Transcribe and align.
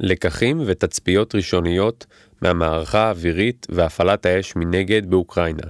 לקחים 0.00 0.62
ותצפיות 0.66 1.34
ראשוניות 1.34 2.06
מהמערכה 2.42 3.06
האווירית 3.06 3.66
והפעלת 3.70 4.26
האש 4.26 4.56
מנגד 4.56 5.10
באוקראינה. 5.10 5.66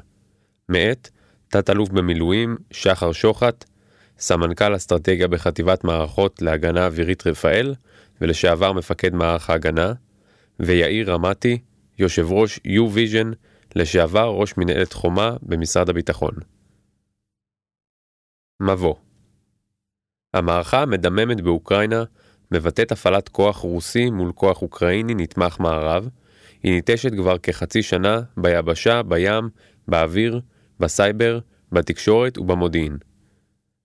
מאת 0.69 1.09
תת-אלוף 1.49 1.88
במילואים 1.88 2.57
שחר 2.71 3.12
שוחט, 3.12 3.65
סמנכ"ל 4.19 4.77
אסטרטגיה 4.77 5.29
בחטיבת 5.29 5.85
מערכות 5.85 6.43
להגנה 6.43 6.87
אווירית 6.87 7.27
רפאל 7.27 7.75
ולשעבר 8.20 8.73
מפקד 8.73 9.14
מערך 9.14 9.50
ההגנה, 9.50 9.93
ויאיר 10.61 11.12
רמתי, 11.12 11.58
יושב 11.98 12.32
ראש 12.32 12.58
U-Vision, 12.58 13.34
לשעבר 13.77 14.29
ראש 14.29 14.56
מנהלת 14.56 14.93
חומה 14.93 15.36
במשרד 15.43 15.90
הביטחון. 15.90 16.34
מבוא 18.62 18.95
המערכה 20.34 20.82
המדממת 20.82 21.40
באוקראינה 21.40 22.04
מבטאת 22.53 22.93
הפעלת 22.93 23.29
כוח 23.29 23.57
רוסי 23.57 24.11
מול 24.11 24.32
כוח 24.35 24.63
אוקראיני 24.63 25.14
נתמך 25.14 25.61
מערב, 25.61 26.09
היא 26.63 26.73
ניטשת 26.75 27.14
כבר 27.14 27.39
כחצי 27.39 27.82
שנה 27.82 28.21
ביבשה, 28.37 29.03
בים, 29.03 29.49
באוויר, 29.89 30.41
בסייבר, 30.81 31.39
בתקשורת 31.73 32.39
ובמודיעין. 32.39 32.97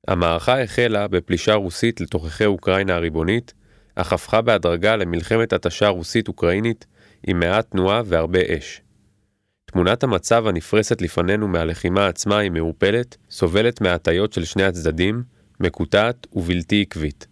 המערכה 0.07 0.61
החלה 0.61 1.07
בפלישה 1.07 1.53
רוסית 1.53 2.01
לתוככי 2.01 2.45
אוקראינה 2.45 2.95
הריבונית, 2.95 3.53
אך 3.95 4.13
הפכה 4.13 4.41
בהדרגה 4.41 4.95
למלחמת 4.95 5.53
התשה 5.53 5.87
רוסית-אוקראינית 5.87 6.85
עם 7.27 7.39
מעט 7.39 7.71
תנועה 7.71 8.01
והרבה 8.05 8.39
אש. 8.47 8.81
תמונת 9.65 10.03
המצב 10.03 10.47
הנפרסת 10.47 11.01
לפנינו 11.01 11.47
מהלחימה 11.47 12.07
עצמה 12.07 12.37
היא 12.37 12.51
מעורפלת, 12.51 13.17
סובלת 13.29 13.81
מהטיות 13.81 14.33
של 14.33 14.45
שני 14.45 14.63
הצדדים, 14.63 15.23
מקוטעת 15.59 16.27
ובלתי 16.33 16.81
עקבית. 16.81 17.27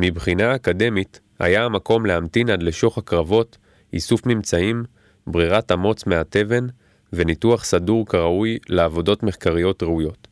מבחינה 0.00 0.54
אקדמית, 0.54 1.20
היה 1.38 1.64
המקום 1.64 2.06
להמתין 2.06 2.50
עד 2.50 2.62
לשוך 2.62 2.98
הקרבות, 2.98 3.58
איסוף 3.92 4.26
ממצאים, 4.26 4.84
ברירת 5.26 5.72
אמוץ 5.72 6.06
מהתבן 6.06 6.66
וניתוח 7.12 7.64
סדור 7.64 8.06
כראוי 8.06 8.58
לעבודות 8.68 9.22
מחקריות 9.22 9.82
ראויות. 9.82 10.28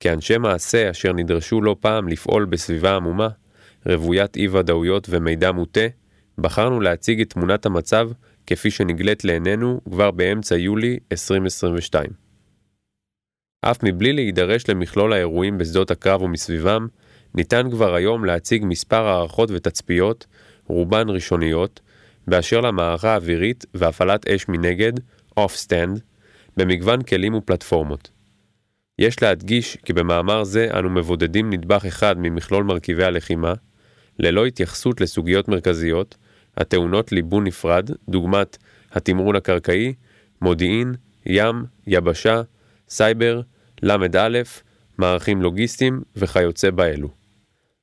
כאנשי 0.00 0.38
מעשה 0.38 0.90
אשר 0.90 1.12
נדרשו 1.12 1.62
לא 1.62 1.76
פעם 1.80 2.08
לפעול 2.08 2.44
בסביבה 2.44 2.96
עמומה, 2.96 3.28
רוויית 3.86 4.36
אי-ודאויות 4.36 5.06
ומידע 5.10 5.52
מוטה, 5.52 5.86
בחרנו 6.38 6.80
להציג 6.80 7.20
את 7.20 7.30
תמונת 7.30 7.66
המצב 7.66 8.10
כפי 8.46 8.70
שנגלית 8.70 9.24
לעינינו 9.24 9.80
כבר 9.90 10.10
באמצע 10.10 10.56
יולי 10.56 10.98
2022. 11.12 12.10
אף 13.62 13.78
מבלי 13.82 14.12
להידרש 14.12 14.64
למכלול 14.68 15.12
האירועים 15.12 15.58
בשדות 15.58 15.90
הקרב 15.90 16.22
ומסביבם, 16.22 16.86
ניתן 17.34 17.70
כבר 17.70 17.94
היום 17.94 18.24
להציג 18.24 18.64
מספר 18.64 19.06
הערכות 19.06 19.50
ותצפיות, 19.52 20.26
רובן 20.66 21.08
ראשוניות, 21.08 21.80
באשר 22.26 22.60
למערכה 22.60 23.12
האווירית 23.12 23.64
והפעלת 23.74 24.28
אש 24.28 24.48
מנגד, 24.48 24.92
off-stand, 25.40 26.00
במגוון 26.56 27.02
כלים 27.02 27.34
ופלטפורמות. 27.34 28.10
יש 28.98 29.22
להדגיש 29.22 29.76
כי 29.76 29.92
במאמר 29.92 30.44
זה 30.44 30.68
אנו 30.78 30.90
מבודדים 30.90 31.50
נדבך 31.50 31.84
אחד 31.84 32.16
ממכלול 32.18 32.64
מרכיבי 32.64 33.04
הלחימה, 33.04 33.54
ללא 34.18 34.46
התייחסות 34.46 35.00
לסוגיות 35.00 35.48
מרכזיות, 35.48 36.16
הטעונות 36.56 37.12
ליבון 37.12 37.44
נפרד, 37.44 37.90
דוגמת 38.08 38.58
התמרון 38.92 39.36
הקרקעי, 39.36 39.94
מודיעין, 40.42 40.94
ים, 41.26 41.64
יבשה, 41.86 42.42
סייבר, 42.88 43.40
ל"א, 43.82 44.42
מערכים 44.98 45.42
לוגיסטיים 45.42 46.02
וכיוצא 46.16 46.70
באלו. 46.70 47.19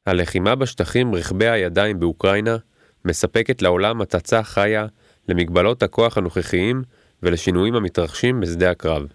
הלחימה 0.07 0.55
בשטחים 0.55 1.15
רכבי 1.15 1.47
הידיים 1.47 1.99
באוקראינה 1.99 2.57
מספקת 3.05 3.61
לעולם 3.61 4.01
הצצה 4.01 4.43
חיה 4.43 4.85
למגבלות 5.27 5.83
הכוח 5.83 6.17
הנוכחיים 6.17 6.83
ולשינויים 7.23 7.75
המתרחשים 7.75 8.39
בשדה 8.39 8.71
הקרב. 8.71 9.07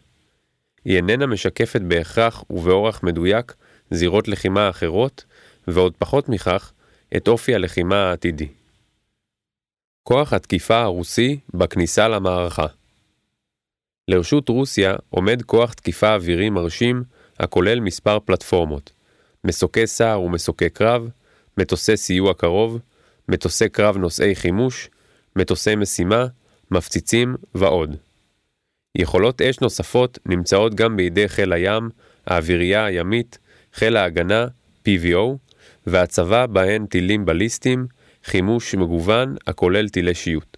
היא 0.84 0.96
איננה 0.96 1.26
משקפת 1.26 1.80
בהכרח 1.80 2.44
ובאורח 2.50 3.02
מדויק 3.02 3.54
זירות 3.90 4.28
לחימה 4.28 4.70
אחרות, 4.70 5.24
ועוד 5.68 5.94
פחות 5.98 6.28
מכך, 6.28 6.72
את 7.16 7.28
אופי 7.28 7.54
הלחימה 7.54 7.96
העתידי. 7.96 8.48
כוח 10.02 10.32
התקיפה 10.32 10.80
הרוסי 10.82 11.40
בכניסה 11.54 12.08
למערכה 12.08 12.66
לרשות 14.08 14.48
רוסיה 14.48 14.94
עומד 15.10 15.42
כוח 15.42 15.72
תקיפה 15.72 16.14
אווירי 16.14 16.50
מרשים 16.50 17.02
הכולל 17.38 17.80
מספר 17.80 18.18
פלטפורמות 18.20 18.92
מסוקי 19.44 19.86
סער 19.86 20.22
ומסוקי 20.22 20.70
קרב, 20.70 21.08
מטוסי 21.58 21.96
סיוע 21.96 22.34
קרוב, 22.34 22.78
מטוסי 23.28 23.68
קרב 23.68 23.96
נושאי 23.96 24.34
חימוש, 24.34 24.90
מטוסי 25.36 25.76
משימה, 25.76 26.26
מפציצים 26.70 27.34
ועוד. 27.54 27.96
יכולות 28.98 29.42
אש 29.42 29.60
נוספות 29.60 30.18
נמצאות 30.26 30.74
גם 30.74 30.96
בידי 30.96 31.28
חיל 31.28 31.52
הים, 31.52 31.90
האווירייה 32.26 32.84
הימית, 32.84 33.38
חיל 33.74 33.96
ההגנה, 33.96 34.46
PVO, 34.88 35.36
והצבא 35.86 36.46
בהן 36.46 36.86
טילים 36.86 37.24
בליסטיים, 37.24 37.86
חימוש 38.24 38.74
מגוון 38.74 39.36
הכולל 39.46 39.88
טילי 39.88 40.14
שיוט. 40.14 40.56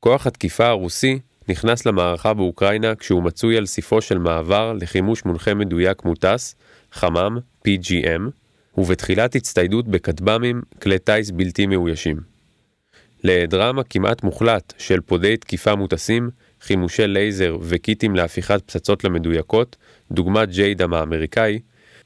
כוח 0.00 0.26
התקיפה 0.26 0.66
הרוסי 0.66 1.18
נכנס 1.48 1.86
למערכה 1.86 2.34
באוקראינה 2.34 2.94
כשהוא 2.94 3.22
מצוי 3.22 3.56
על 3.56 3.66
סיפו 3.66 4.00
של 4.00 4.18
מעבר 4.18 4.72
לחימוש 4.72 5.24
מונחה 5.24 5.54
מדויק 5.54 6.04
מוטס, 6.04 6.54
חמ"ם, 6.92 7.38
PGM, 7.68 8.20
ובתחילת 8.78 9.34
הצטיידות 9.34 9.88
בכטב"מים, 9.88 10.62
כלי 10.82 10.98
טיס 10.98 11.30
בלתי 11.30 11.66
מאוישים. 11.66 12.16
להיעדרם 13.24 13.78
הכמעט 13.78 14.22
מוחלט 14.22 14.72
של 14.78 15.00
פודי 15.00 15.36
תקיפה 15.36 15.74
מוטסים, 15.74 16.30
חימושי 16.60 17.06
לייזר 17.06 17.56
וקיטים 17.60 18.16
להפיכת 18.16 18.62
פצצות 18.66 19.04
למדויקות, 19.04 19.76
דוגמת 20.12 20.50
ג'יידם 20.50 20.94
האמריקאי, 20.94 21.58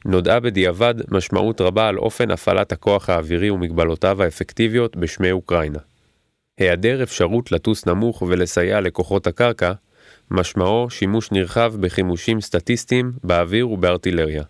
נודעה 0.04 0.40
בדיעבד 0.40 0.94
משמעות 1.10 1.60
רבה 1.60 1.88
על 1.88 1.98
אופן 1.98 2.30
הפעלת 2.30 2.72
הכוח 2.72 3.10
האווירי 3.10 3.50
ומגבלותיו 3.50 4.22
האפקטיביות 4.22 4.96
בשמי 4.96 5.32
אוקראינה. 5.32 5.78
היעדר 6.58 7.02
אפשרות 7.02 7.52
לטוס 7.52 7.86
נמוך 7.86 8.22
ולסייע 8.22 8.80
לכוחות 8.80 9.26
הקרקע, 9.26 9.72
משמעו 10.30 10.90
שימוש 10.90 11.32
נרחב 11.32 11.74
בחימושים 11.80 12.40
סטטיסטיים 12.40 13.12
באוויר 13.24 13.68
ובארטילריה. 13.68 14.42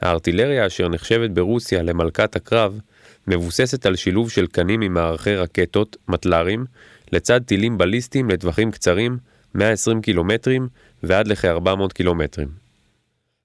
הארטילריה 0.00 0.66
אשר 0.66 0.88
נחשבת 0.88 1.30
ברוסיה 1.30 1.82
למלכת 1.82 2.36
הקרב, 2.36 2.80
מבוססת 3.26 3.86
על 3.86 3.96
שילוב 3.96 4.30
של 4.30 4.46
קנים 4.46 4.80
ממערכי 4.80 5.36
רקטות, 5.36 5.96
מטל"רים, 6.08 6.64
לצד 7.12 7.40
טילים 7.42 7.78
בליסטיים 7.78 8.30
לטווחים 8.30 8.70
קצרים, 8.70 9.18
120 9.54 10.02
קילומטרים 10.02 10.68
ועד 11.02 11.28
לכ-400 11.28 11.92
קילומטרים. 11.94 12.48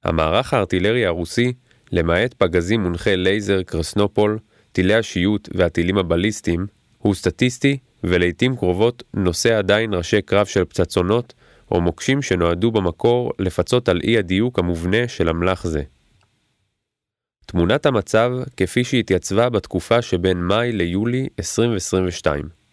המערך 0.04 0.54
הארטילרי 0.54 1.06
הרוסי, 1.06 1.54
למעט 1.92 2.34
פגזים 2.34 2.84
מונחי 2.84 3.18
לייזר 3.18 3.64
קרסנופול, 3.64 4.40
טילי 4.72 4.94
השיוט 4.94 5.50
והטילים 5.54 5.98
הבליסטיים, 5.98 6.68
הוא 6.98 7.16
סטטיסטי 7.16 7.78
ולעיתים 8.04 8.56
קרובות 8.56 9.04
נושא 9.14 9.58
עדיין 9.58 9.94
ראשי 9.94 10.22
קרב 10.22 10.46
של 10.46 10.66
פצצונות 10.66 11.34
או 11.72 11.82
מוקשים 11.82 12.22
שנועדו 12.22 12.72
במקור 12.72 13.32
לפצות 13.40 13.90
על 13.90 14.02
אי 14.04 14.18
הדיוק 14.18 14.60
המובנה 14.60 15.08
של 15.08 15.30
אמל"ח 15.30 15.68
זה. 15.68 15.84
תמונת 17.46 17.86
המצב 17.86 18.32
כפי 18.58 18.84
שהתייצבה 18.84 19.50
בתקופה 19.50 20.02
שבין 20.02 20.38
מאי 20.38 20.72
ליולי 20.72 21.28
2022 21.40 22.64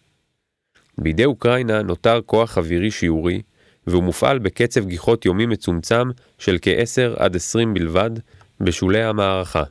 בידי 0.97 1.25
אוקראינה 1.25 1.81
נותר 1.81 2.19
כוח 2.25 2.57
אווירי 2.57 2.91
שיעורי, 2.91 3.41
והוא 3.87 4.03
מופעל 4.03 4.39
בקצב 4.39 4.85
גיחות 4.85 5.25
יומי 5.25 5.45
מצומצם 5.45 6.09
של 6.37 6.57
כ-10 6.61 7.23
עד 7.23 7.35
20 7.35 7.73
בלבד 7.73 8.11
בשולי 8.59 9.03
המערכה. 9.03 9.63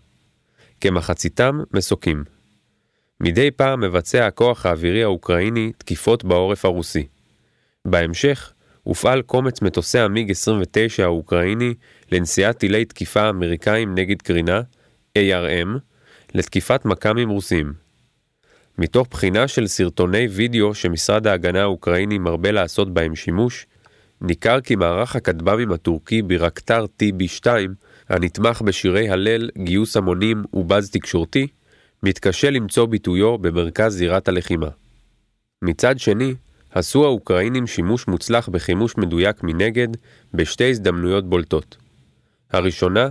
כמחציתם 0.81 1.61
מסוקים. 1.75 2.25
מדי 3.20 3.50
פעם 3.50 3.81
מבצע 3.81 4.26
הכוח 4.26 4.67
האווירי 4.67 5.03
האוקראיני 5.03 5.73
תקיפות 5.79 6.25
בעורף 6.25 6.64
הרוסי. 6.64 7.06
בהמשך, 7.85 8.53
הופעל 8.82 9.23
קומץ 9.23 9.62
מטוסי 9.62 9.99
המיג 9.99 10.31
29 10.31 11.05
האוקראיני 11.05 11.75
לנסיעת 12.12 12.58
טילי 12.58 12.85
תקיפה 12.85 13.29
אמריקאים 13.29 13.94
נגד 13.94 14.23
קרינה, 14.23 14.61
ARM, 15.18 15.78
לתקיפת 16.34 16.84
מכ"מים 16.84 17.28
רוסים. 17.28 17.72
מתוך 18.78 19.08
בחינה 19.10 19.48
של 19.48 19.66
סרטוני 19.66 20.26
וידאו 20.26 20.74
שמשרד 20.74 21.26
ההגנה 21.26 21.62
האוקראיני 21.62 22.18
מרבה 22.18 22.50
לעשות 22.50 22.94
בהם 22.94 23.16
שימוש, 23.16 23.66
ניכר 24.20 24.60
כי 24.60 24.76
מערך 24.76 25.16
הכטב"מים 25.16 25.72
הטורקי 25.72 26.22
בירקטר 26.22 26.86
TB2, 27.02 27.46
הנתמך 28.08 28.62
בשירי 28.62 29.10
הלל, 29.10 29.50
גיוס 29.58 29.96
המונים 29.96 30.42
ובאז 30.52 30.90
תקשורתי, 30.90 31.46
מתקשה 32.02 32.50
למצוא 32.50 32.86
ביטויו 32.86 33.38
במרכז 33.38 33.92
זירת 33.96 34.28
הלחימה. 34.28 34.68
מצד 35.62 35.98
שני, 35.98 36.34
עשו 36.70 37.04
האוקראינים 37.04 37.66
שימוש 37.66 38.08
מוצלח 38.08 38.48
בחימוש 38.48 38.96
מדויק 38.96 39.42
מנגד 39.42 39.88
בשתי 40.34 40.70
הזדמנויות 40.70 41.28
בולטות. 41.28 41.76
הראשונה, 42.52 43.08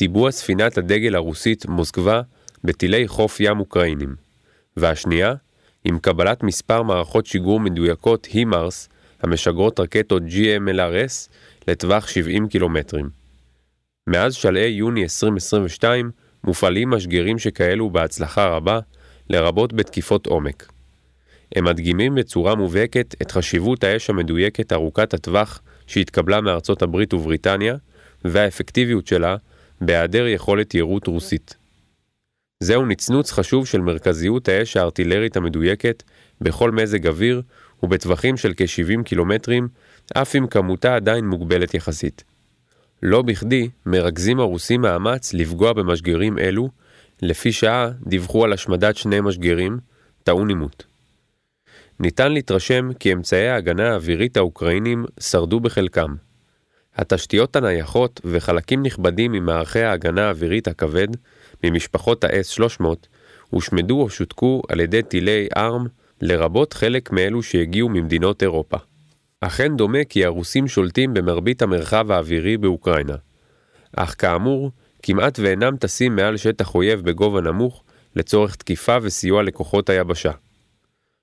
טיבוע 0.00 0.30
ספינת 0.30 0.78
הדגל 0.78 1.14
הרוסית 1.14 1.66
מוסקבה 1.66 2.22
בטילי 2.64 3.08
חוף 3.08 3.40
ים 3.40 3.60
אוקראינים, 3.60 4.14
והשנייה, 4.76 5.34
עם 5.84 5.98
קבלת 5.98 6.42
מספר 6.42 6.82
מערכות 6.82 7.26
שיגור 7.26 7.60
מדויקות 7.60 8.24
הימארס 8.32 8.88
המשגרות 9.22 9.80
רקטות 9.80 10.22
GMLRS 10.22 11.28
לטווח 11.68 12.08
70 12.08 12.48
קילומטרים. 12.48 13.10
מאז 14.06 14.34
שלהי 14.34 14.70
יוני 14.70 15.02
2022 15.02 16.10
מופעלים 16.44 16.90
משגרים 16.90 17.38
שכאלו 17.38 17.90
בהצלחה 17.90 18.48
רבה, 18.48 18.80
לרבות 19.30 19.72
בתקיפות 19.72 20.26
עומק. 20.26 20.72
הם 21.56 21.64
מדגימים 21.64 22.14
בצורה 22.14 22.54
מובהקת 22.54 23.14
את 23.22 23.30
חשיבות 23.30 23.84
האש 23.84 24.10
המדויקת 24.10 24.72
ארוכת 24.72 25.14
הטווח 25.14 25.60
שהתקבלה 25.86 26.40
מארצות 26.40 26.82
הברית 26.82 27.14
ובריטניה, 27.14 27.76
והאפקטיביות 28.24 29.06
שלה 29.06 29.36
בהיעדר 29.80 30.26
יכולת 30.26 30.74
יירוט 30.74 31.06
רוסית. 31.06 31.56
זהו 32.60 32.86
נצנוץ 32.86 33.32
חשוב 33.32 33.66
של 33.66 33.80
מרכזיות 33.80 34.48
האש 34.48 34.76
הארטילרית 34.76 35.36
המדויקת 35.36 36.02
בכל 36.40 36.70
מזג 36.70 37.06
אוויר 37.06 37.42
ובטווחים 37.82 38.36
של 38.36 38.52
כ-70 38.56 39.02
קילומטרים, 39.04 39.68
אף 40.14 40.36
אם 40.36 40.46
כמותה 40.46 40.96
עדיין 40.96 41.26
מוגבלת 41.26 41.74
יחסית. 41.74 42.24
לא 43.02 43.22
בכדי 43.22 43.68
מרכזים 43.86 44.40
הרוסים 44.40 44.80
מאמץ 44.80 45.34
לפגוע 45.34 45.72
במשגרים 45.72 46.38
אלו, 46.38 46.68
לפי 47.22 47.52
שעה 47.52 47.90
דיווחו 48.06 48.44
על 48.44 48.52
השמדת 48.52 48.96
שני 48.96 49.20
משגרים, 49.20 49.78
טעון 50.24 50.48
עימות. 50.48 50.84
ניתן 52.00 52.32
להתרשם 52.32 52.92
כי 52.98 53.12
אמצעי 53.12 53.48
ההגנה 53.48 53.90
האווירית 53.90 54.36
האוקראינים 54.36 55.04
שרדו 55.20 55.60
בחלקם. 55.60 56.14
התשתיות 56.96 57.56
הנייחות 57.56 58.20
וחלקים 58.24 58.82
נכבדים 58.82 59.32
ממערכי 59.32 59.80
ההגנה 59.80 60.26
האווירית 60.26 60.68
הכבד, 60.68 61.08
ממשפחות 61.64 62.24
ה-S-300, 62.24 62.84
הושמדו 63.50 64.02
או 64.02 64.10
שותקו 64.10 64.62
על 64.68 64.80
ידי 64.80 65.02
טילי 65.02 65.48
ארם, 65.56 65.86
לרבות 66.20 66.72
חלק 66.72 67.12
מאלו 67.12 67.42
שהגיעו 67.42 67.88
ממדינות 67.88 68.42
אירופה. 68.42 68.76
אכן 69.40 69.76
דומה 69.76 70.04
כי 70.04 70.24
הרוסים 70.24 70.68
שולטים 70.68 71.14
במרבית 71.14 71.62
המרחב 71.62 72.10
האווירי 72.10 72.56
באוקראינה. 72.56 73.16
אך 73.96 74.14
כאמור, 74.18 74.70
כמעט 75.02 75.38
ואינם 75.38 75.76
טסים 75.76 76.16
מעל 76.16 76.36
שטח 76.36 76.74
אויב 76.74 77.00
בגובה 77.00 77.40
נמוך 77.40 77.84
לצורך 78.16 78.56
תקיפה 78.56 78.96
וסיוע 79.02 79.42
לכוחות 79.42 79.90
היבשה. 79.90 80.30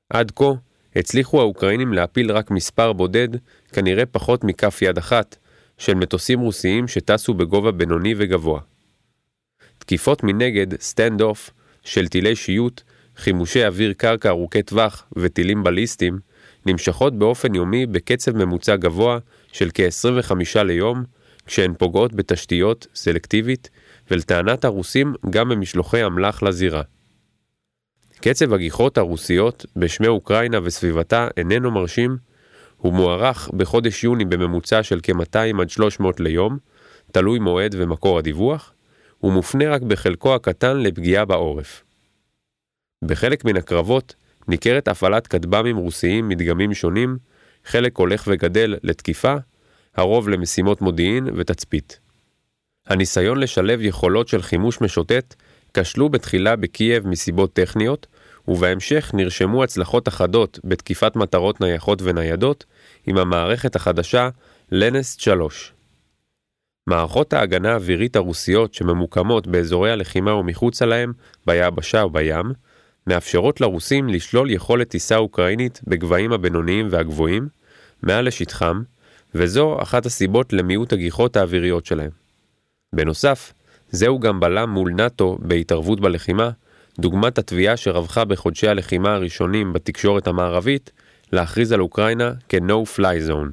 עד 0.10 0.32
כה, 0.36 0.52
הצליחו 0.96 1.40
האוקראינים 1.40 1.94
להפיל 1.94 2.32
רק 2.32 2.52
מספר 2.52 2.94
בודד, 2.94 3.28
כנראה 3.74 4.06
פחות 4.06 4.44
מכף 4.44 4.82
יד 4.82 4.98
אחת, 4.98 5.36
של 5.78 5.94
מטוסים 5.94 6.40
רוסיים 6.40 6.88
שטסו 6.88 7.34
בגובה 7.34 7.72
בינוני 7.72 8.14
וגבוה. 8.18 8.62
תקיפות 9.78 10.24
מנגד, 10.24 10.82
stand-off, 10.82 11.50
של 11.84 12.08
טילי 12.08 12.36
שיוט, 12.36 12.82
חימושי 13.18 13.66
אוויר 13.66 13.94
קרקע 13.94 14.30
ארוכי 14.30 14.64
טווח 14.64 15.06
וטילים 15.16 15.64
בליסטיים, 15.64 16.20
נמשכות 16.66 17.20
באופן 17.20 17.56
יומי 17.56 17.86
בקצב 17.86 18.38
ממוצע 18.38 18.76
גבוה 18.76 19.20
של 19.52 19.70
כ-25 19.74 20.64
ליום, 20.64 21.04
כשהן 21.46 21.74
פוגעות 21.78 22.14
בתשתיות 22.14 22.88
סלקטיבית, 22.96 23.70
ולטענת 24.12 24.66
הרוסים 24.66 25.14
גם 25.30 25.50
במשלוחי 25.50 26.06
אמל"ח 26.06 26.44
לזירה. 26.44 26.82
קצב 28.22 28.54
הגיחות 28.54 28.98
הרוסיות 28.98 29.66
בשמי 29.76 30.08
אוקראינה 30.08 30.60
וסביבתה 30.64 31.28
איננו 31.38 31.72
מרשים, 31.72 32.18
הוא 32.78 32.94
מוערך 32.94 33.50
בחודש 33.54 34.04
יוני 34.04 34.26
בממוצע 34.26 34.84
של 34.84 35.00
כ-200 35.04 35.62
עד 35.62 35.70
300 35.70 36.20
ליום, 36.20 36.58
תלוי 37.12 37.40
מועד 37.40 37.76
ומקור 37.78 38.20
הדיווח, 38.20 38.74
ומופנה 39.24 39.70
רק 39.70 39.82
בחלקו 39.82 40.36
הקטן 40.36 40.78
לפגיעה 40.78 41.26
בעורף. 41.26 41.84
בחלק 43.06 43.46
מן 43.46 43.58
הקרבות 43.58 44.16
ניכרת 44.48 44.88
הפעלת 44.88 45.28
כטב"מים 45.28 45.78
רוסיים 45.78 46.30
מדגמים 46.30 46.74
שונים, 46.74 47.18
חלק 47.66 47.98
הולך 47.98 48.24
וגדל 48.28 48.76
לתקיפה, 48.84 49.36
הרוב 49.96 50.30
למשימות 50.30 50.82
מודיעין 50.82 51.28
ותצפית. 51.36 52.00
הניסיון 52.88 53.40
לשלב 53.40 53.82
יכולות 53.82 54.28
של 54.28 54.42
חימוש 54.42 54.82
משוטט 54.82 55.36
כשלו 55.74 56.10
בתחילה 56.10 56.56
בקייב 56.56 57.08
מסיבות 57.08 57.54
טכניות, 57.54 58.08
ובהמשך 58.48 59.12
נרשמו 59.14 59.64
הצלחות 59.64 60.08
אחדות 60.08 60.60
בתקיפת 60.64 61.16
מטרות 61.16 61.62
נייחות 61.62 62.02
וניידות 62.02 62.66
עם 63.08 63.18
המערכת 63.18 63.76
החדשה 63.76 64.30
לנסט 64.72 65.20
3. 65.20 65.74
מערכות 66.88 67.34
ההגנה 67.34 67.72
האווירית 67.72 68.16
הרוסיות 68.16 68.74
שממוקמות 68.74 69.48
באזורי 69.48 69.92
הלחימה 69.92 70.34
ומחוצה 70.34 70.86
להם, 70.86 71.14
ביבשה 71.46 72.06
ובים, 72.06 72.52
מאפשרות 73.08 73.62
לרוסים 73.62 74.10
לשלול 74.10 74.52
יכולת 74.52 74.90
טיסה 74.90 75.18
אוקראינית 75.18 75.82
בגבהים 75.88 76.32
הבינוניים 76.34 76.88
והגבוהים, 76.92 77.48
מעל 78.04 78.28
לשטחם, 78.28 78.82
וזו 79.36 79.78
אחת 79.82 80.06
הסיבות 80.06 80.54
למיעוט 80.54 80.94
הגיחות 80.94 81.38
האוויריות 81.38 81.86
שלהם. 81.86 82.12
בנוסף, 82.94 83.54
זהו 83.92 84.20
גם 84.20 84.40
בלם 84.40 84.70
מול 84.70 84.92
נאט"ו 84.92 85.38
בהתערבות 85.42 86.00
בלחימה, 86.00 86.50
דוגמת 87.00 87.38
התביעה 87.38 87.78
שרווחה 87.78 88.26
בחודשי 88.26 88.68
הלחימה 88.68 89.14
הראשונים 89.14 89.74
בתקשורת 89.74 90.28
המערבית, 90.28 90.92
להכריז 91.32 91.72
על 91.72 91.82
אוקראינה 91.82 92.32
כ-No-Fly 92.50 93.30
Zone. 93.30 93.52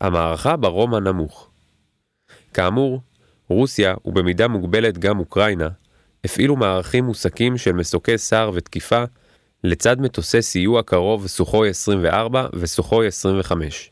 המערכה 0.00 0.56
ברום 0.56 0.94
הנמוך 0.94 1.50
כאמור, 2.54 3.00
רוסיה, 3.48 3.94
ובמידה 4.04 4.48
מוגבלת 4.48 4.98
גם 4.98 5.18
אוקראינה, 5.18 5.68
הפעילו 6.24 6.56
מערכים 6.56 7.04
מוסקים 7.04 7.58
של 7.58 7.72
מסוקי 7.72 8.18
סער 8.18 8.50
ותקיפה 8.54 9.04
לצד 9.64 10.00
מטוסי 10.00 10.42
סיוע 10.42 10.82
קרוב 10.82 11.26
סוחוי 11.26 11.68
24 11.68 12.46
וסוחוי 12.52 13.06
25. 13.06 13.90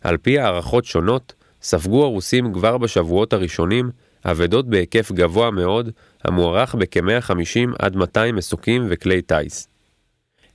על 0.00 0.16
פי 0.16 0.38
הערכות 0.38 0.84
שונות, 0.84 1.34
ספגו 1.62 2.04
הרוסים 2.04 2.52
כבר 2.52 2.78
בשבועות 2.78 3.32
הראשונים 3.32 3.90
אבדות 4.30 4.68
בהיקף 4.68 5.12
גבוה 5.12 5.50
מאוד, 5.50 5.90
המוערך 6.24 6.74
בכ-150 6.74 7.74
עד 7.78 7.96
200 7.96 8.36
מסוקים 8.36 8.86
וכלי 8.90 9.22
טיס. 9.22 9.68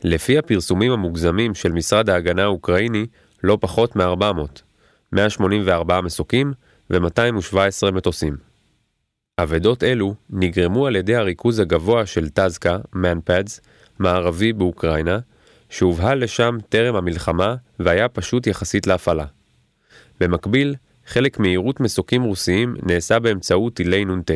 לפי 0.04 0.38
הפרסומים 0.38 0.92
המוגזמים 0.92 1.56
של 1.56 1.72
משרד 1.72 2.10
ההגנה 2.10 2.44
האוקראיני, 2.44 3.06
לא 3.44 3.58
פחות 3.62 3.96
מ-400, 3.96 4.62
184 5.12 6.02
מסוקים 6.02 6.54
ו-217 6.90 7.92
מטוסים. 7.92 8.38
אבדות 9.40 9.84
אלו 9.84 10.16
נגרמו 10.30 10.88
על 10.88 10.96
ידי 10.96 11.16
הריכוז 11.16 11.60
הגבוה 11.60 12.06
של 12.06 12.30
טזקה, 12.30 12.78
מנפדס, 12.94 13.62
מערבי 14.00 14.54
באוקראינה, 14.54 15.20
שהובהל 15.70 16.24
לשם 16.24 16.58
טרם 16.70 16.96
המלחמה 16.96 17.56
והיה 17.80 18.10
פשוט 18.10 18.48
יחסית 18.48 18.88
להפעלה. 18.88 19.26
במקביל, 20.20 20.76
חלק 21.06 21.40
מהירות 21.40 21.80
מסוקים 21.80 22.24
רוסיים 22.24 22.76
נעשה 22.84 23.20
באמצעות 23.20 23.74
טילי 23.74 24.06
נ"ט. 24.06 24.32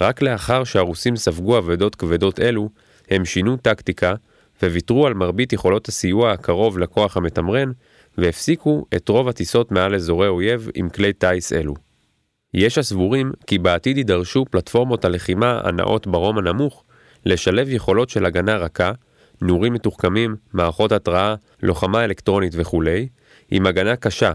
רק 0.00 0.22
לאחר 0.22 0.64
שהרוסים 0.64 1.16
ספגו 1.16 1.58
אבדות 1.58 1.94
כבדות 1.94 2.40
אלו, 2.40 2.68
הם 3.10 3.24
שינו 3.24 3.56
טקטיקה 3.56 4.14
וויתרו 4.62 5.06
על 5.06 5.14
מרבית 5.14 5.52
יכולות 5.52 5.88
הסיוע 5.88 6.32
הקרוב 6.32 6.78
לכוח 6.78 7.16
המתמרן, 7.16 7.72
והפסיקו 8.18 8.86
את 8.96 9.08
רוב 9.08 9.28
הטיסות 9.28 9.72
מעל 9.72 9.94
אזורי 9.94 10.28
אויב 10.28 10.68
עם 10.74 10.88
כלי 10.88 11.12
טיס 11.12 11.52
אלו. 11.52 11.74
יש 12.54 12.78
הסבורים 12.78 13.32
כי 13.46 13.58
בעתיד 13.58 13.96
יידרשו 13.96 14.44
פלטפורמות 14.50 15.04
הלחימה 15.04 15.60
הנעות 15.64 16.06
ברום 16.06 16.38
הנמוך 16.38 16.84
לשלב 17.26 17.68
יכולות 17.68 18.08
של 18.10 18.26
הגנה 18.26 18.56
רכה, 18.56 18.92
נורים 19.42 19.72
מתוחכמים, 19.72 20.36
מערכות 20.52 20.92
התרעה, 20.92 21.34
לוחמה 21.62 22.04
אלקטרונית 22.04 22.52
וכולי, 22.56 23.08
עם 23.50 23.66
הגנה 23.66 23.96
קשה, 23.96 24.32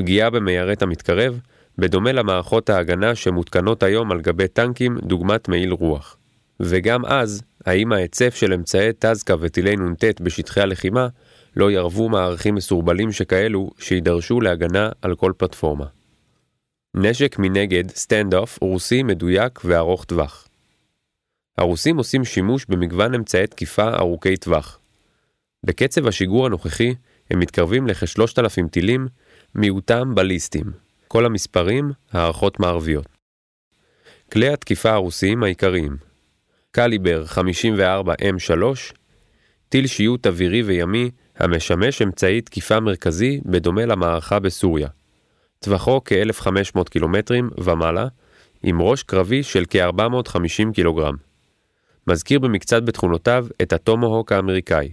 פגיעה 0.00 0.30
במיירט 0.30 0.82
המתקרב, 0.82 1.40
בדומה 1.78 2.12
למערכות 2.12 2.70
ההגנה 2.70 3.14
שמותקנות 3.14 3.82
היום 3.82 4.12
על 4.12 4.20
גבי 4.20 4.48
טנקים 4.48 4.98
דוגמת 4.98 5.48
מעיל 5.48 5.72
רוח. 5.72 6.16
וגם 6.60 7.04
אז, 7.04 7.42
האם 7.66 7.92
ההיצף 7.92 8.34
של 8.34 8.52
אמצעי 8.52 8.92
טזקה 8.92 9.34
וטילי 9.40 9.76
נ"ט 9.76 10.20
בשטחי 10.20 10.60
הלחימה 10.60 11.08
לא 11.56 11.70
ירבו 11.70 12.08
מערכים 12.08 12.54
מסורבלים 12.54 13.12
שכאלו 13.12 13.70
שידרשו 13.78 14.40
להגנה 14.40 14.88
על 15.02 15.14
כל 15.14 15.32
פלטפורמה. 15.36 15.86
נשק 16.94 17.38
מנגד, 17.38 17.90
stand-off, 17.90 18.58
רוסי 18.60 19.02
מדויק 19.02 19.60
וארוך 19.64 20.04
טווח. 20.04 20.48
הרוסים 21.58 21.96
עושים 21.96 22.24
שימוש 22.24 22.66
במגוון 22.68 23.14
אמצעי 23.14 23.46
תקיפה 23.46 23.88
ארוכי 23.88 24.36
טווח. 24.36 24.78
בקצב 25.66 26.06
השיגור 26.06 26.46
הנוכחי, 26.46 26.94
הם 27.30 27.38
מתקרבים 27.38 27.86
לכ-3,000 27.86 28.68
טילים, 28.70 29.08
מיעוטם 29.54 30.14
בליסטים. 30.14 30.64
כל 31.08 31.26
המספרים, 31.26 31.90
הערכות 32.12 32.60
מערביות. 32.60 33.06
כלי 34.32 34.48
התקיפה 34.48 34.90
הרוסיים 34.90 35.42
העיקריים 35.42 35.96
קליבר 36.72 37.26
54 37.26 38.14
M3, 38.14 38.62
טיל 39.68 39.86
שיוט 39.86 40.26
אווירי 40.26 40.62
וימי 40.62 41.10
המשמש 41.36 42.02
אמצעי 42.02 42.40
תקיפה 42.40 42.80
מרכזי 42.80 43.40
בדומה 43.44 43.86
למערכה 43.86 44.38
בסוריה. 44.38 44.88
טווחו 45.58 46.00
כ-1500 46.04 46.84
קילומטרים 46.90 47.50
ומעלה, 47.58 48.06
עם 48.62 48.82
ראש 48.82 49.02
קרבי 49.02 49.42
של 49.42 49.64
כ-450 49.70 50.72
קילוגרם. 50.74 51.14
מזכיר 52.06 52.38
במקצת 52.38 52.82
בתכונותיו 52.82 53.46
את 53.62 53.72
הטומהוק 53.72 54.32
האמריקאי. 54.32 54.88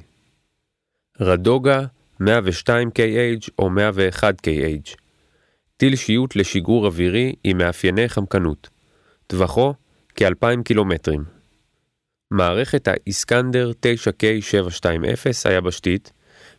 רדוגה 1.21 1.85
102KH 2.21 3.49
או 3.59 3.69
101KH 3.69 4.95
טיל 5.77 5.95
שיוט 5.95 6.35
לשיגור 6.35 6.85
אווירי 6.85 7.33
עם 7.43 7.57
מאפייני 7.57 8.09
חמקנות. 8.09 8.69
טווחו 9.27 9.73
כ-2,000 10.15 10.63
קילומטרים. 10.63 11.23
מערכת 12.31 12.87
האיסקנדר 12.87 13.71
9K720 13.71 15.09
היבשתית, 15.45 16.11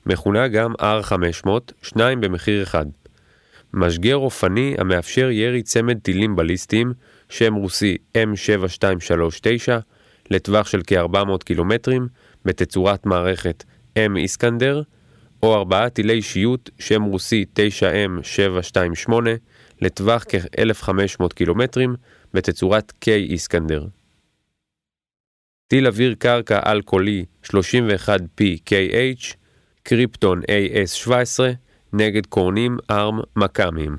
מכונה 0.06 0.48
גם 0.48 0.72
R500, 0.80 1.48
שניים 1.82 2.20
במחיר 2.20 2.62
אחד. 2.62 2.86
משגר 3.74 4.16
אופני 4.16 4.74
המאפשר 4.78 5.30
ירי 5.30 5.62
צמד 5.62 5.98
טילים 5.98 6.36
בליסטיים, 6.36 6.92
שם 7.28 7.54
רוסי 7.54 7.96
M7239, 8.16 9.70
לטווח 10.30 10.66
של 10.66 10.80
כ-400 10.86 11.44
קילומטרים, 11.44 12.08
בתצורת 12.44 13.06
מערכת 13.06 13.64
M 13.98 14.16
איסקנדר, 14.16 14.82
או 15.42 15.54
ארבעה 15.54 15.90
טילי 15.90 16.23
שיוט, 16.23 16.71
שם 16.78 17.02
רוסי 17.02 17.45
9M728, 17.59 19.12
לטווח 19.83 20.25
כ-1500 20.28 21.35
קילומטרים, 21.35 21.95
בתצורת 22.35 22.92
K 23.04 23.09
איסקנדר. 23.09 23.87
טיל 25.68 25.87
אוויר 25.87 26.14
קרקע 26.18 26.61
על-קולי 26.62 27.25
31PKH, 27.45 29.35
קריפטון 29.83 30.40
AS-17, 30.42 31.40
נגד 31.92 32.26
קורנים 32.26 32.76
ארם 32.90 33.21
מכ"מים. 33.37 33.97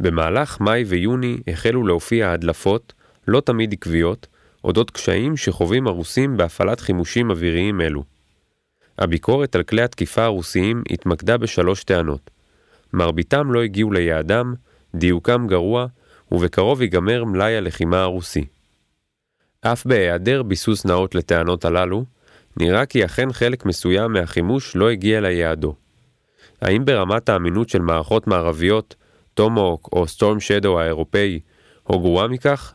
במהלך 0.00 0.60
מאי 0.60 0.84
ויוני 0.84 1.38
החלו 1.46 1.86
להופיע 1.86 2.32
הדלפות, 2.32 2.92
לא 3.28 3.40
תמיד 3.40 3.72
עקביות, 3.72 4.26
אודות 4.64 4.90
קשיים 4.90 5.36
שחווים 5.36 5.86
הרוסים 5.86 6.36
בהפעלת 6.36 6.80
חימושים 6.80 7.30
אוויריים 7.30 7.80
אלו. 7.80 8.04
הביקורת 9.00 9.54
על 9.54 9.62
כלי 9.62 9.82
התקיפה 9.82 10.24
הרוסיים 10.24 10.82
התמקדה 10.90 11.36
בשלוש 11.36 11.84
טענות. 11.84 12.30
מרביתם 12.92 13.52
לא 13.52 13.62
הגיעו 13.62 13.92
ליעדם, 13.92 14.54
דיוקם 14.94 15.46
גרוע, 15.46 15.86
ובקרוב 16.32 16.82
ייגמר 16.82 17.24
מלאי 17.24 17.56
הלחימה 17.56 18.02
הרוסי. 18.02 18.44
אף 19.60 19.86
בהיעדר 19.86 20.42
ביסוס 20.42 20.84
נאות 20.84 21.14
לטענות 21.14 21.64
הללו, 21.64 22.04
נראה 22.56 22.86
כי 22.86 23.04
אכן 23.04 23.32
חלק 23.32 23.66
מסוים 23.66 24.12
מהחימוש 24.12 24.76
לא 24.76 24.90
הגיע 24.90 25.20
ליעדו. 25.20 25.74
האם 26.60 26.84
ברמת 26.84 27.28
האמינות 27.28 27.68
של 27.68 27.78
מערכות 27.78 28.26
מערביות, 28.26 28.94
טומוק 29.34 29.88
או 29.92 30.06
סטורם 30.06 30.40
שדו 30.40 30.80
האירופאי, 30.80 31.40
או 31.90 32.00
גרועה 32.00 32.28
מכך? 32.28 32.74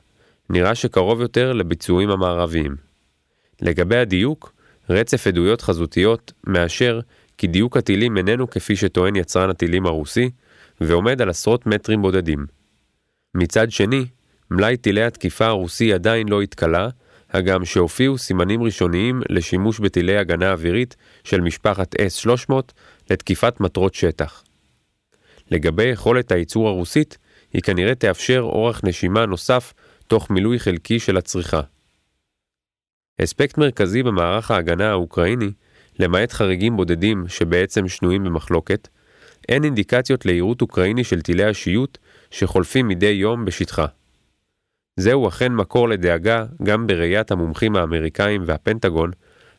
נראה 0.50 0.76
שקרוב 0.76 1.22
יותר 1.22 1.54
לביצועים 1.54 2.10
המערביים. 2.10 2.76
לגבי 3.62 3.98
הדיוק, 3.98 4.55
רצף 4.90 5.28
עדויות 5.28 5.62
חזותיות 5.62 6.34
מאשר 6.48 7.00
כי 7.38 7.48
דיוק 7.48 7.78
הטילים 7.78 8.18
איננו 8.18 8.50
כפי 8.50 8.76
שטוען 8.76 9.16
יצרן 9.16 9.50
הטילים 9.50 9.86
הרוסי, 9.86 10.30
ועומד 10.82 11.22
על 11.22 11.30
עשרות 11.30 11.66
מטרים 11.66 12.02
בודדים. 12.02 12.46
מצד 13.36 13.72
שני, 13.72 14.06
מלאי 14.52 14.78
טילי 14.78 15.04
התקיפה 15.04 15.46
הרוסי 15.46 15.94
עדיין 15.94 16.28
לא 16.28 16.42
התכלה, 16.42 16.90
הגם 17.32 17.66
שהופיעו 17.66 18.18
סימנים 18.18 18.64
ראשוניים 18.64 19.22
לשימוש 19.30 19.80
בטילי 19.80 20.18
הגנה 20.18 20.52
אווירית 20.52 20.96
של 21.24 21.42
משפחת 21.42 21.96
S-300 21.96 22.54
לתקיפת 23.10 23.60
מטרות 23.60 23.94
שטח. 23.94 24.44
לגבי 25.52 25.84
יכולת 25.84 26.32
הייצור 26.32 26.68
הרוסית, 26.68 27.18
היא 27.54 27.62
כנראה 27.62 27.96
תאפשר 27.96 28.40
אורך 28.42 28.84
נשימה 28.84 29.26
נוסף 29.26 29.74
תוך 30.08 30.30
מילוי 30.30 30.60
חלקי 30.60 31.00
של 31.00 31.18
הצריכה. 31.18 31.62
אספקט 33.24 33.58
מרכזי 33.58 34.04
במערך 34.04 34.52
ההגנה 34.52 34.92
האוקראיני, 34.92 35.52
למעט 36.00 36.34
חריגים 36.34 36.78
בודדים 36.78 37.28
שבעצם 37.28 37.88
שנויים 37.88 38.24
במחלוקת, 38.24 38.88
אין 39.50 39.64
אינדיקציות 39.64 40.26
ליירוט 40.26 40.62
אוקראיני 40.62 41.04
של 41.04 41.22
טילי 41.22 41.44
השיוט 41.44 41.98
שחולפים 42.32 42.88
מדי 42.88 43.06
יום 43.06 43.46
בשטחה. 43.46 43.86
זהו 45.00 45.28
אכן 45.28 45.54
מקור 45.54 45.90
לדאגה 45.90 46.46
גם 46.64 46.88
בראיית 46.88 47.32
המומחים 47.32 47.76
האמריקאים 47.76 48.44
והפנטגון, 48.46 49.12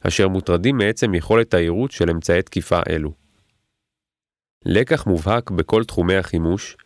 אשר 0.02 0.28
מוטרדים 0.28 0.76
מעצם 0.78 1.14
יכולת 1.14 1.54
היירוט 1.54 1.90
של 1.90 2.10
אמצעי 2.10 2.42
תקיפה 2.42 2.80
אלו. 2.88 3.12
לקח 4.64 5.06
מובהק 5.06 5.50
בכל 5.50 5.84
תחומי 5.84 6.16
החימוש, 6.16 6.76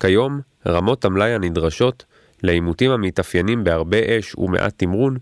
כיום 0.00 0.40
רמות 0.66 1.04
המלאי 1.04 1.34
הנדרשות 1.34 2.04
לעימותים 2.42 2.90
המתאפיינים 2.90 3.64
בהרבה 3.64 4.18
אש 4.18 4.34
ומעט 4.38 4.74
תמרון, 4.76 5.16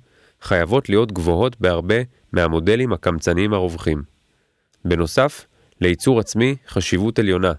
חייבות 0.45 0.89
להיות 0.89 1.13
גבוהות 1.13 1.61
בהרבה 1.61 1.95
מהמודלים 2.33 2.93
הקמצניים 2.93 3.53
הרווחים. 3.53 4.03
בנוסף, 4.85 5.47
לייצור 5.81 6.21
עצמי 6.21 6.57
חשיבות 6.69 7.19
עליונה. 7.19 7.53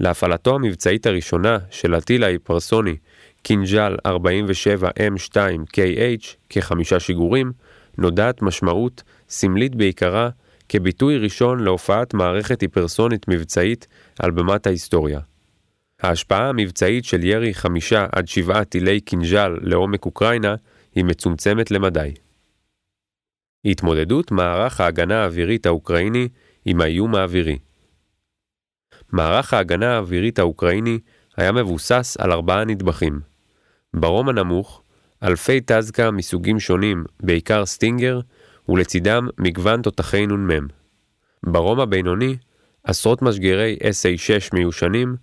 להפעלתו 0.00 0.54
המבצעית 0.54 1.06
הראשונה 1.06 1.58
של 1.70 1.94
הטיל 1.94 2.24
ההיפרסוני 2.24 2.96
קינג'ל 3.42 3.96
47M2KH 4.08 6.26
כחמישה 6.48 7.00
שיגורים, 7.00 7.52
נודעת 7.98 8.42
משמעות, 8.42 9.02
סמלית 9.28 9.74
בעיקרה, 9.74 10.28
כביטוי 10.68 11.18
ראשון 11.18 11.64
להופעת 11.64 12.14
מערכת 12.14 12.60
היפרסונית 12.60 13.28
מבצעית 13.28 13.86
על 14.18 14.30
במת 14.30 14.66
ההיסטוריה. 14.66 15.20
ההשפעה 16.00 16.48
המבצעית 16.48 17.04
של 17.04 17.24
ירי 17.24 17.54
חמישה 17.54 18.06
עד 18.12 18.28
שבעה 18.28 18.64
טילי 18.64 19.00
קינג'ל 19.00 19.58
לעומק 19.62 20.06
אוקראינה 20.06 20.54
היא 20.94 21.04
מצומצמת 21.04 21.70
למדי. 21.70 22.14
התמודדות 23.64 24.30
מערך 24.30 24.80
ההגנה 24.80 25.22
האווירית 25.22 25.66
האוקראיני 25.66 26.28
עם 26.64 26.80
האיום 26.80 27.14
האווירי 27.14 27.58
מערך 29.12 29.54
ההגנה 29.54 29.94
האווירית 29.94 30.38
האוקראיני 30.38 30.98
היה 31.36 31.52
מבוסס 31.52 32.16
על 32.20 32.32
ארבעה 32.32 32.64
נדבכים. 32.64 33.20
ברום 33.94 34.28
הנמוך, 34.28 34.82
אלפי 35.22 35.60
טזקה 35.60 36.10
מסוגים 36.10 36.60
שונים, 36.60 37.04
בעיקר 37.20 37.66
סטינגר, 37.66 38.20
ולצידם 38.68 39.28
מגוון 39.38 39.82
תותחי 39.82 40.26
נ"מ. 40.26 40.66
ברום 41.46 41.80
הבינוני, 41.80 42.36
עשרות 42.84 43.22
משגרי 43.22 43.76
SA-6 43.82 44.48
מיושנים, 44.52 45.16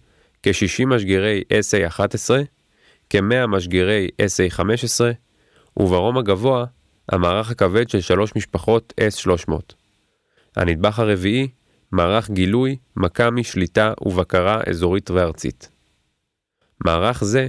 כ-60 0.44 0.86
משגרי 0.86 1.44
SA-11, 1.52 2.30
כ-100 3.10 3.48
משגרי 3.48 4.08
SA-15, 4.22 5.02
וברום 5.78 6.18
הגבוה, 6.18 6.66
המערך 7.10 7.52
הכבד 7.52 7.90
של 7.90 8.02
שלוש 8.02 8.36
משפחות 8.36 8.94
S-300. 9.02 9.54
הנדבך 10.56 11.00
הרביעי, 11.00 11.48
מערך 11.92 12.30
גילוי, 12.30 12.78
מכ"מי, 12.96 13.44
שליטה 13.44 13.94
ובקרה 14.06 14.62
אזורית 14.70 15.12
וארצית. 15.12 15.70
מערך 16.86 17.24
זה, 17.24 17.48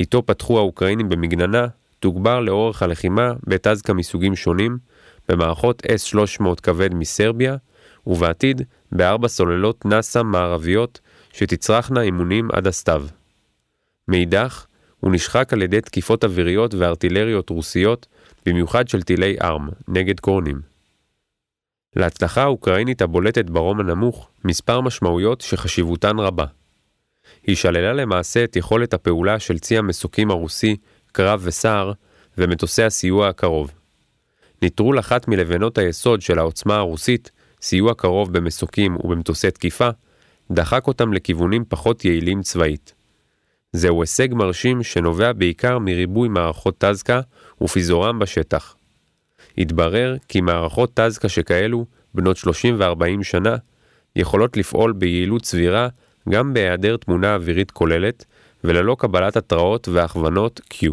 איתו 0.00 0.26
פתחו 0.26 0.58
האוקראינים 0.58 1.08
במגננה, 1.08 1.66
תוגבר 2.00 2.40
לאורך 2.40 2.82
הלחימה 2.82 3.32
בטזקה 3.46 3.92
מסוגים 3.92 4.36
שונים, 4.36 4.78
במערכות 5.28 5.82
S-300 5.86 6.60
כבד 6.62 6.94
מסרביה, 6.94 7.56
ובעתיד 8.06 8.62
בארבע 8.92 9.28
סוללות 9.28 9.84
נאס"א 9.84 10.22
מערביות 10.22 11.00
שתצרכנה 11.32 12.00
אימונים 12.00 12.48
עד 12.52 12.66
הסתיו. 12.66 13.06
מאידך, 14.08 14.66
הוא 15.00 15.12
נשחק 15.12 15.52
על 15.52 15.62
ידי 15.62 15.80
תקיפות 15.80 16.24
אוויריות 16.24 16.74
וארטילריות 16.74 17.50
רוסיות, 17.50 18.06
במיוחד 18.46 18.88
של 18.88 19.02
טילי 19.02 19.36
ארם, 19.42 19.68
נגד 19.88 20.20
קורנים. 20.20 20.60
להצלחה 21.96 22.42
האוקראינית 22.42 23.02
הבולטת 23.02 23.50
ברום 23.50 23.80
הנמוך 23.80 24.28
מספר 24.44 24.80
משמעויות 24.80 25.40
שחשיבותן 25.40 26.18
רבה. 26.18 26.44
היא 27.46 27.56
שללה 27.56 27.92
למעשה 27.92 28.44
את 28.44 28.56
יכולת 28.56 28.94
הפעולה 28.94 29.38
של 29.38 29.58
צי 29.58 29.78
המסוקים 29.78 30.30
הרוסי, 30.30 30.76
קרב 31.12 31.40
וסער, 31.44 31.92
ומטוסי 32.38 32.82
הסיוע 32.82 33.28
הקרוב. 33.28 33.70
נטרול 34.62 34.98
אחת 34.98 35.28
מלבנות 35.28 35.78
היסוד 35.78 36.20
של 36.20 36.38
העוצמה 36.38 36.76
הרוסית, 36.76 37.30
סיוע 37.62 37.94
קרוב 37.94 38.32
במסוקים 38.32 38.96
ובמטוסי 38.96 39.50
תקיפה, 39.50 39.88
דחק 40.50 40.86
אותם 40.86 41.12
לכיוונים 41.12 41.64
פחות 41.68 42.04
יעילים 42.04 42.42
צבאית. 42.42 42.99
זהו 43.72 44.02
הישג 44.02 44.34
מרשים 44.34 44.82
שנובע 44.82 45.32
בעיקר 45.32 45.78
מריבוי 45.78 46.28
מערכות 46.28 46.78
טזקה 46.78 47.20
ופיזורם 47.60 48.18
בשטח. 48.18 48.76
התברר 49.58 50.16
כי 50.28 50.40
מערכות 50.40 50.94
טזקה 50.94 51.28
שכאלו, 51.28 51.86
בנות 52.14 52.36
30 52.36 52.76
ו-40 52.78 53.22
שנה, 53.24 53.56
יכולות 54.16 54.56
לפעול 54.56 54.92
ביעילות 54.92 55.44
סבירה 55.44 55.88
גם 56.28 56.54
בהיעדר 56.54 56.96
תמונה 56.96 57.34
אווירית 57.34 57.70
כוללת 57.70 58.24
וללא 58.64 58.96
קבלת 58.98 59.36
התראות 59.36 59.88
והכוונות 59.88 60.60
Q. 60.72 60.86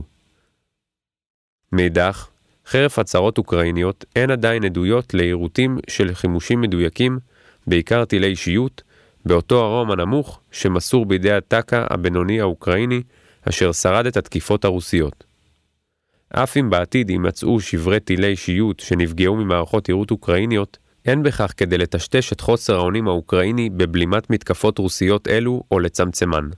מאידך, 1.72 2.28
חרף 2.66 3.00
הצהרות 3.00 3.38
אוקראיניות, 3.38 4.06
אין 4.16 4.32
עדיין 4.32 4.66
עדויות 4.66 5.14
לעירותים 5.14 5.78
של 5.90 6.16
חימושים 6.16 6.62
מדויקים, 6.62 7.20
בעיקר 7.68 8.06
טילי 8.06 8.28
אישיות, 8.28 8.82
באותו 9.28 9.66
הרום 9.66 9.92
הנמוך 9.92 10.40
שמסור 10.52 11.06
בידי 11.06 11.32
הטקה 11.32 11.86
הבינוני 11.90 12.42
האוקראיני, 12.42 13.02
אשר 13.50 13.72
שרד 13.72 14.06
את 14.06 14.18
התקיפות 14.18 14.66
הרוסיות. 14.66 15.24
אף 16.30 16.58
אם 16.58 16.70
בעתיד 16.70 17.10
יימצאו 17.10 17.60
שברי 17.60 18.00
טילי 18.00 18.36
שיוט 18.36 18.80
שנפגעו 18.80 19.36
ממערכות 19.36 19.90
יירוט 19.90 20.12
אוקראיניות, 20.12 20.78
אין 21.06 21.24
בכך 21.24 21.54
כדי 21.58 21.78
לטשטש 21.78 22.32
את 22.34 22.42
חוסר 22.42 22.76
האונים 22.76 23.08
האוקראיני 23.08 23.70
בבלימת 23.70 24.30
מתקפות 24.30 24.78
רוסיות 24.78 25.28
אלו 25.28 25.64
או 25.72 25.80
לצמצמן. 25.80 26.50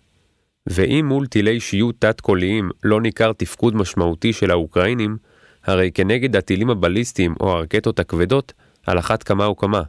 ואם 0.68 1.06
מול 1.08 1.28
טילי 1.28 1.60
שיוט 1.60 1.96
תת-קוליים 2.00 2.70
לא 2.84 3.02
ניכר 3.02 3.34
תפקוד 3.34 3.76
משמעותי 3.76 4.34
של 4.34 4.52
האוקראינים, 4.52 5.18
הרי 5.66 5.92
כנגד 5.94 6.36
הטילים 6.36 6.70
הבליסטיים 6.70 7.36
או 7.40 7.52
הרקטות 7.52 8.00
הכבדות, 8.00 8.54
על 8.88 9.00
אחת 9.00 9.24
כמה 9.24 9.50
וכמה. 9.50 9.82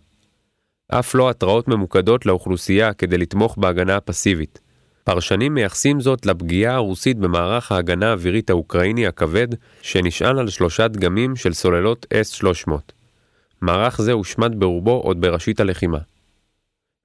אף 0.92 1.14
לא 1.14 1.30
התראות 1.30 1.68
ממוקדות 1.68 2.26
לאוכלוסייה 2.26 2.92
כדי 2.92 3.18
לתמוך 3.18 3.56
בהגנה 3.58 3.96
הפסיבית. 3.96 4.60
פרשנים 5.04 5.54
מייחסים 5.54 6.00
זאת 6.00 6.26
לפגיעה 6.26 6.74
הרוסית 6.74 7.18
במערך 7.18 7.72
ההגנה 7.72 8.08
האווירית 8.08 8.50
האוקראיני 8.50 9.06
הכבד, 9.06 9.48
שנשען 9.82 10.38
על 10.38 10.48
שלושה 10.48 10.88
דגמים 10.88 11.36
של 11.36 11.52
סוללות 11.52 12.06
S-300. 12.14 12.72
מערך 13.60 14.00
זה 14.00 14.12
הושמד 14.12 14.54
ברובו 14.58 14.90
עוד 14.90 15.20
בראשית 15.20 15.60
הלחימה. 15.60 15.98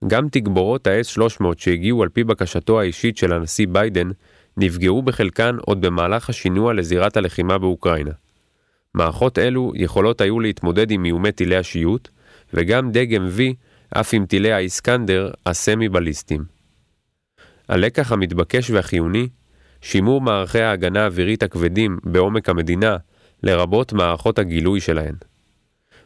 גם 0.08 0.28
תגבורות 0.32 0.88
ה-S-300 0.88 1.46
שהגיעו 1.58 2.04
על 2.04 2.10
פי 2.10 2.24
בקשתו 2.24 2.80
האישית 2.80 3.18
של 3.18 3.34
הנשיא 3.34 3.68
ביידן, 3.72 4.10
נפגעו 4.58 5.02
בחלקן 5.02 5.58
עוד 5.62 5.82
במהלך 5.82 6.30
השינוע 6.30 6.74
לזירת 6.74 7.18
הלחימה 7.18 7.58
באוקראינה. 7.58 8.12
מערכות 8.94 9.40
אלו 9.40 9.72
יכולות 9.76 10.22
היו 10.22 10.40
להתמודד 10.40 10.92
עם 10.92 11.06
איומי 11.06 11.32
טילי 11.32 11.56
השיוט, 11.56 12.10
וגם 12.54 12.92
דגם 12.92 13.28
V 13.38 13.42
אף 13.90 14.14
עם 14.14 14.26
טילי 14.26 14.52
האיסקנדר 14.52 15.32
הסמי-בליסטיים. 15.46 16.44
הלקח 17.70 18.12
המתבקש 18.12 18.70
והחיוני, 18.70 19.28
שימור 19.82 20.22
מערכי 20.22 20.62
ההגנה 20.62 21.04
האווירית 21.04 21.44
הכבדים 21.44 21.98
בעומק 22.04 22.50
המדינה, 22.50 22.98
לרבות 23.44 23.94
מערכות 23.94 24.40
הגילוי 24.40 24.80
שלהן. 24.82 25.16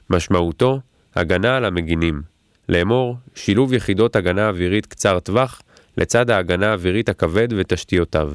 משמעותו, 0.09 0.79
הגנה 1.15 1.57
על 1.57 1.65
המגינים, 1.65 2.21
לאמור, 2.69 3.15
שילוב 3.35 3.73
יחידות 3.73 4.15
הגנה 4.15 4.47
אווירית 4.47 4.85
קצר 4.85 5.19
טווח 5.19 5.61
לצד 5.97 6.29
ההגנה 6.29 6.69
האווירית 6.69 7.09
הכבד 7.09 7.47
ותשתיותיו. 7.57 8.31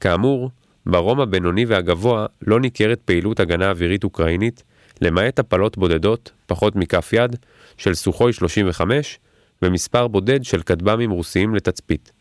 כאמור, 0.00 0.50
ברום 0.86 1.20
הבינוני 1.20 1.64
והגבוה 1.64 2.26
לא 2.46 2.60
ניכרת 2.60 3.00
פעילות 3.04 3.40
הגנה 3.40 3.70
אווירית 3.70 4.04
אוקראינית, 4.04 4.62
למעט 5.00 5.38
הפלות 5.38 5.78
בודדות, 5.78 6.32
פחות 6.46 6.76
מכף 6.76 7.12
יד, 7.12 7.36
של 7.76 7.94
סוחוי 7.94 8.32
35 8.32 9.18
ומספר 9.62 10.08
בודד 10.08 10.44
של 10.44 10.62
כטב"מים 10.62 11.10
רוסיים 11.10 11.54
לתצפית. 11.54 12.12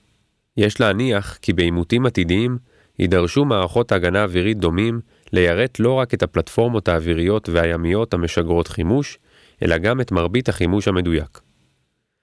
יש 0.58 0.82
להניח 0.82 1.38
כי 1.42 1.54
בעימותים 1.54 2.06
עתידיים 2.06 2.58
יידרשו 3.00 3.46
מערכות 3.46 3.92
הגנה 3.92 4.24
אווירית 4.24 4.58
דומים 4.58 5.00
ליירט 5.34 5.80
לא 5.80 5.94
רק 5.94 6.14
את 6.14 6.24
הפלטפורמות 6.24 6.88
האוויריות 6.88 7.50
והימיות 7.50 8.14
המשגרות 8.14 8.68
חימוש, 8.68 9.18
אלא 9.64 9.78
גם 9.78 10.02
את 10.02 10.12
מרבית 10.12 10.50
החימוש 10.50 10.88
המדויק. 10.88 11.40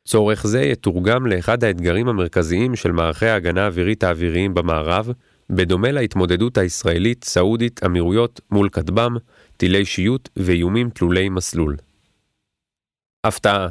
צורך 0.08 0.46
זה 0.46 0.62
יתורגם 0.62 1.26
לאחד 1.26 1.64
האתגרים 1.64 2.08
המרכזיים 2.08 2.76
של 2.76 2.92
מערכי 2.92 3.26
ההגנה 3.26 3.64
האווירית 3.64 4.04
האוויריים 4.04 4.54
במערב, 4.54 5.12
בדומה 5.50 5.92
להתמודדות 5.92 6.58
הישראלית-סעודית 6.58 7.80
אמירויות 7.84 8.40
מול 8.50 8.68
כטב"ם, 8.68 9.16
טילי 9.56 9.84
שיוט 9.84 10.28
ואיומים 10.36 10.90
תלולי 10.90 11.28
מסלול. 11.28 11.76
הפתעה 13.24 13.68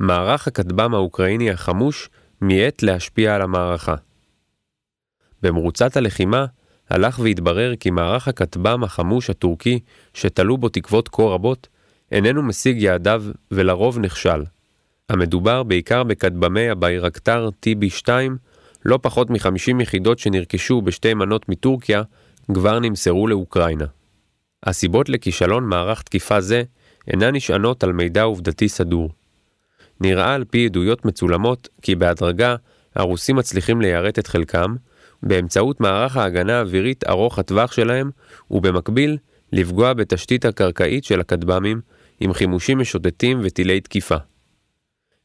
מערך 0.00 0.48
הכטב"ם 0.48 0.94
האוקראיני 0.94 1.50
החמוש 1.50 2.10
מיעט 2.40 2.82
להשפיע 2.82 3.34
על 3.34 3.42
המערכה. 3.42 3.94
במרוצת 5.42 5.96
הלחימה 5.96 6.46
הלך 6.90 7.18
והתברר 7.18 7.76
כי 7.80 7.90
מערך 7.90 8.28
הכטב"ם 8.28 8.84
החמוש 8.84 9.30
הטורקי, 9.30 9.78
שתלו 10.14 10.58
בו 10.58 10.68
תקוות 10.68 11.08
כה 11.08 11.22
רבות, 11.22 11.68
איננו 12.12 12.42
משיג 12.42 12.82
יעדיו 12.82 13.24
ולרוב 13.50 13.98
נכשל. 13.98 14.44
המדובר 15.08 15.62
בעיקר 15.62 16.04
בכטב"מי 16.04 16.68
הביירקטר 16.68 17.48
TB2, 17.66 18.08
לא 18.84 18.98
פחות 19.02 19.30
מ-50 19.30 19.82
יחידות 19.82 20.18
שנרכשו 20.18 20.82
בשתי 20.82 21.14
מנות 21.14 21.48
מטורקיה, 21.48 22.02
כבר 22.54 22.78
נמסרו 22.78 23.26
לאוקראינה. 23.26 23.86
הסיבות 24.62 25.08
לכישלון 25.08 25.64
מערך 25.64 26.02
תקיפה 26.02 26.40
זה 26.40 26.62
אינן 27.08 27.34
נשענות 27.34 27.84
על 27.84 27.92
מידע 27.92 28.22
עובדתי 28.22 28.68
סדור. 28.68 29.10
נראה 30.00 30.34
על 30.34 30.44
פי 30.44 30.66
עדויות 30.66 31.04
מצולמות 31.04 31.68
כי 31.82 31.94
בהדרגה 31.94 32.56
הרוסים 32.94 33.36
מצליחים 33.36 33.80
ליירט 33.80 34.18
את 34.18 34.26
חלקם, 34.26 34.76
באמצעות 35.22 35.80
מערך 35.80 36.16
ההגנה 36.16 36.58
האווירית 36.58 37.04
ארוך 37.08 37.38
הטווח 37.38 37.72
שלהם, 37.72 38.10
ובמקביל 38.50 39.16
לפגוע 39.52 39.92
בתשתית 39.92 40.44
הקרקעית 40.44 41.04
של 41.04 41.20
הכטב"מים 41.20 41.80
עם 42.20 42.32
חימושים 42.32 42.78
משוטטים 42.78 43.40
וטילי 43.42 43.80
תקיפה. 43.80 44.16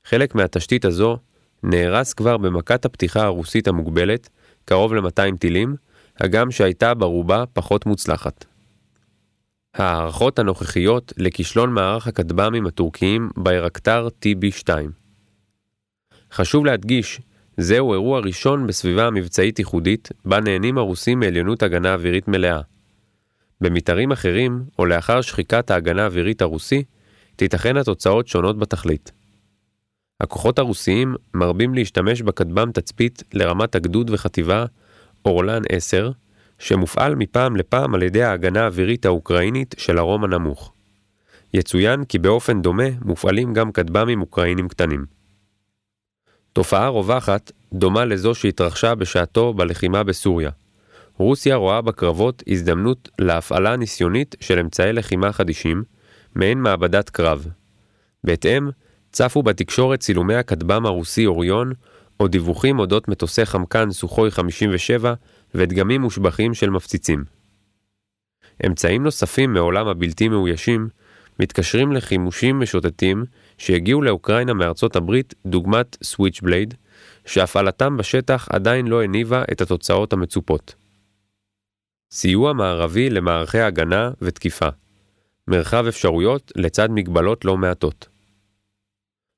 חלק 0.06 0.36
מהתשתית 0.36 0.86
הזו 0.86 1.17
נהרס 1.63 2.13
כבר 2.13 2.38
במכת 2.38 2.86
הפתיחה 2.86 3.24
הרוסית 3.24 3.67
המוגבלת, 3.67 4.30
קרוב 4.65 4.94
ל-200 4.94 5.38
טילים, 5.39 5.76
הגם 6.20 6.52
שהייתה 6.52 6.94
ברובה 6.94 7.44
פחות 7.54 7.86
מוצלחת. 7.86 8.46
ההערכות 9.73 10.39
הנוכחיות 10.39 11.13
לכישלון 11.17 11.73
מערך 11.73 12.07
הכטב"מים 12.07 12.67
הטורקיים 12.67 13.29
בירקטר 13.38 14.07
TB2. 14.25 14.69
חשוב 16.31 16.65
להדגיש, 16.65 17.21
זהו 17.57 17.93
אירוע 17.93 18.19
ראשון 18.19 18.67
בסביבה 18.67 19.10
מבצעית 19.10 19.60
ייחודית, 19.60 20.10
בה 20.25 20.39
נהנים 20.39 20.77
הרוסים 20.77 21.19
מעליונות 21.19 21.63
הגנה 21.63 21.93
אווירית 21.93 22.27
מלאה. 22.27 22.62
במתארים 23.62 24.12
אחרים, 24.12 24.63
או 24.79 24.86
לאחר 24.86 25.21
שחיקת 25.21 25.71
ההגנה 25.71 26.03
האווירית 26.03 26.41
הרוסי, 26.41 26.84
תיתכן 27.36 27.77
התוצאות 27.77 28.27
שונות 28.27 28.60
בתכלית. 28.60 29.12
הכוחות 30.21 30.60
הרוסיים 30.60 31.15
מרבים 31.34 31.73
להשתמש 31.73 32.21
בכטב"ם 32.21 32.71
תצפית 32.71 33.23
לרמת 33.34 33.75
הגדוד 33.75 34.10
וחטיבה 34.10 34.65
אורלן 35.25 35.62
10, 35.69 36.12
שמופעל 36.62 37.15
מפעם 37.15 37.56
לפעם 37.56 37.95
על 37.95 38.04
ידי 38.04 38.24
ההגנה 38.24 38.63
האווירית 38.63 39.06
האוקראינית 39.06 39.76
של 39.78 39.97
הרום 39.97 40.24
הנמוך. 40.24 40.74
יצוין 41.54 42.04
כי 42.06 42.19
באופן 42.19 42.62
דומה 42.62 42.84
מופעלים 43.02 43.54
גם 43.54 43.71
כטב"מים 43.71 44.21
אוקראינים 44.21 44.67
קטנים. 44.67 45.06
תופעה 46.54 46.88
רווחת 46.88 47.52
דומה 47.74 48.06
לזו 48.06 48.36
שהתרחשה 48.36 48.95
בשעתו 48.95 49.54
בלחימה 49.54 50.04
בסוריה. 50.04 50.50
רוסיה 51.17 51.56
רואה 51.56 51.82
בקרבות 51.82 52.43
הזדמנות 52.47 53.10
להפעלה 53.19 53.76
ניסיונית 53.76 54.36
של 54.39 54.60
אמצעי 54.60 54.93
לחימה 54.93 55.32
חדישים, 55.32 55.84
מעין 56.36 56.62
מעבדת 56.62 57.10
קרב. 57.10 57.47
בהתאם, 58.24 58.69
צפו 59.12 59.43
בתקשורת 59.43 60.00
צילומי 60.00 60.36
הכטב"ם 60.36 60.86
הרוסי 60.86 61.26
אוריון, 61.26 61.74
או 62.19 62.28
דיווחים 62.28 62.80
אודות 62.80 63.08
מטוסי 63.08 63.45
חמקן 63.45 63.91
סוחוי 63.91 64.32
57 64.32 65.13
ודגמים 65.56 66.02
מושבחים 66.02 66.54
של 66.54 66.70
מפציצים. 66.70 67.24
אמצעים 68.66 69.04
נוספים 69.04 69.54
מעולם 69.54 69.88
הבלתי 69.88 70.30
מאוישים 70.30 70.88
מתקשרים 71.40 71.92
לחימושים 71.92 72.60
משוטטים 72.60 73.24
שהגיעו 73.58 74.02
לאוקראינה 74.02 74.54
מארצות 74.54 74.96
הברית 74.96 75.34
דוגמת 75.46 75.98
סוויצ'בלייד, 76.04 76.74
שהפעלתם 77.26 77.98
בשטח 77.98 78.48
עדיין 78.52 78.88
לא 78.88 79.04
הניבה 79.04 79.44
את 79.52 79.62
התוצאות 79.62 80.14
המצופות. 80.14 80.76
סיוע 82.14 82.54
מערבי 82.54 83.10
למערכי 83.10 83.60
הגנה 83.60 84.12
ותקיפה. 84.22 84.70
מרחב 85.48 85.86
אפשרויות 85.88 86.52
לצד 86.56 86.90
מגבלות 86.92 87.46
לא 87.46 87.58
מעטות. 87.58 88.08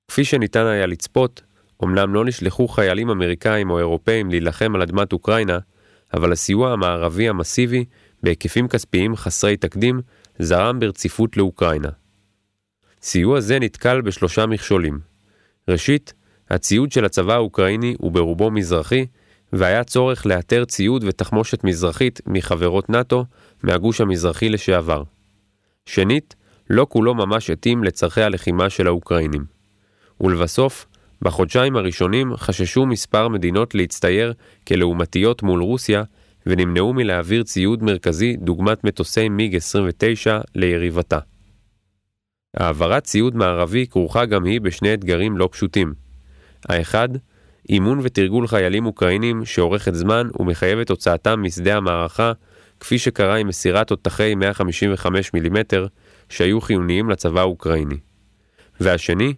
כפי 0.08 0.26
שניתן 0.26 0.66
היה 0.66 0.86
לצפות, 0.86 1.42
אמנם 1.84 2.14
לא 2.14 2.26
נשלחו 2.26 2.68
חיילים 2.68 3.10
אמריקאים 3.10 3.70
או 3.70 3.80
אירופאים 3.80 4.30
להילחם 4.30 4.76
על 4.76 4.82
אדמת 4.82 5.14
אוקראינה, 5.14 5.60
אבל 6.14 6.32
הסיוע 6.32 6.72
המערבי 6.74 7.30
המסיבי, 7.30 7.86
בהיקפים 8.24 8.68
כספיים 8.68 9.16
חסרי 9.16 9.58
תקדים, 9.58 10.02
זרם 10.40 10.80
ברציפות 10.80 11.38
לאוקראינה. 11.38 11.90
סיוע 13.02 13.40
זה 13.40 13.60
נתקל 13.60 14.02
בשלושה 14.02 14.46
מכשולים. 14.46 15.00
ראשית, 15.68 16.14
הציוד 16.50 16.92
של 16.92 17.06
הצבא 17.06 17.34
האוקראיני 17.34 17.96
הוא 18.00 18.12
ברובו 18.12 18.52
מזרחי, 18.52 19.06
והיה 19.54 19.84
צורך 19.84 20.26
לאתר 20.26 20.66
ציוד 20.66 21.04
ותחמושת 21.08 21.64
מזרחית 21.64 22.22
מחברות 22.26 22.90
נאט"ו 22.90 23.26
מהגוש 23.64 24.02
המזרחי 24.02 24.50
לשעבר. 24.50 25.04
שנית, 25.86 26.36
לא 26.70 26.88
כולו 26.90 27.16
ממש 27.16 27.50
התאים 27.50 27.84
לצורכי 27.84 28.22
הלחימה 28.22 28.70
של 28.70 28.88
האוקראינים. 28.88 29.46
ולבסוף, 30.22 30.86
בחודשיים 31.24 31.76
הראשונים 31.76 32.36
חששו 32.36 32.86
מספר 32.86 33.28
מדינות 33.28 33.76
להצטייר 33.76 34.34
כלעומתיות 34.68 35.44
מול 35.44 35.62
רוסיה, 35.62 36.04
ונמנעו 36.46 36.94
מלהעביר 36.94 37.44
ציוד 37.44 37.84
מרכזי 37.84 38.36
דוגמת 38.36 38.84
מטוסי 38.84 39.30
מיג 39.30 39.56
29 39.56 40.40
ליריבתה. 40.56 41.20
העברת 42.58 43.04
ציוד 43.04 43.36
מערבי 43.36 43.88
כרוכה 43.88 44.26
גם 44.26 44.44
היא 44.44 44.62
בשני 44.62 44.94
אתגרים 44.94 45.38
לא 45.38 45.50
פשוטים. 45.52 45.94
האחד, 46.70 47.10
אימון 47.70 48.00
ותרגול 48.04 48.48
חיילים 48.48 48.86
אוקראינים 48.86 49.46
שאורכת 49.46 49.94
זמן 49.94 50.30
ומחייבת 50.40 50.90
הוצאתם 50.90 51.44
משדה 51.44 51.78
המערכה 51.78 52.32
כפי 52.80 52.98
שקרה 52.98 53.36
עם 53.36 53.48
מסירת 53.48 53.88
תותחי 53.88 54.36
155 54.36 55.34
מילימטר 55.34 55.88
שהיו 56.30 56.62
חיוניים 56.62 57.10
לצבא 57.10 57.40
האוקראיני. 57.40 57.98
והשני, 58.80 59.34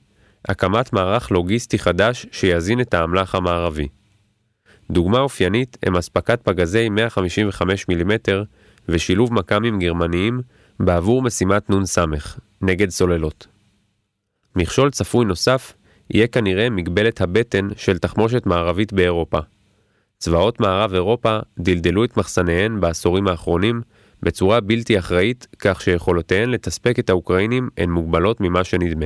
הקמת 0.50 0.94
מערך 0.94 1.32
לוגיסטי 1.32 1.80
חדש 1.80 2.26
שיזין 2.32 2.82
את 2.82 2.94
האמל"ח 2.94 3.36
המערבי. 3.36 3.88
דוגמה 4.92 5.20
אופיינית 5.20 5.78
הם 5.84 5.96
אספקת 5.96 6.42
פגזי 6.44 6.90
155 6.90 7.88
מילימטר 7.88 8.44
ושילוב 8.90 9.34
מכ"מים 9.34 9.80
גרמניים 9.80 10.42
בעבור 10.80 11.22
משימת 11.22 11.70
נ"ס, 11.70 11.98
נגד 12.62 12.90
סוללות. 12.90 13.48
מכשול 14.56 14.92
צפוי 14.92 15.26
נוסף 15.26 15.74
יהיה 16.10 16.28
כנראה 16.28 16.70
מגבלת 16.70 17.22
הבטן 17.22 17.68
של 17.78 17.98
תחמושת 17.98 18.46
מערבית 18.46 18.94
באירופה. 18.94 19.40
צבאות 20.18 20.60
מערב 20.60 20.94
אירופה 20.94 21.40
דלדלו 21.60 22.04
את 22.04 22.18
מחסניהן 22.18 22.82
בעשורים 22.82 23.28
האחרונים 23.28 23.82
בצורה 24.24 24.60
בלתי 24.60 25.00
אחראית, 25.00 25.48
כך 25.60 25.82
שיכולותיהן 25.82 26.50
לתספק 26.50 27.00
את 27.00 27.10
האוקראינים 27.10 27.70
הן 27.78 27.90
מוגבלות 27.90 28.42
ממה 28.42 28.64
שנדמה. 28.64 29.06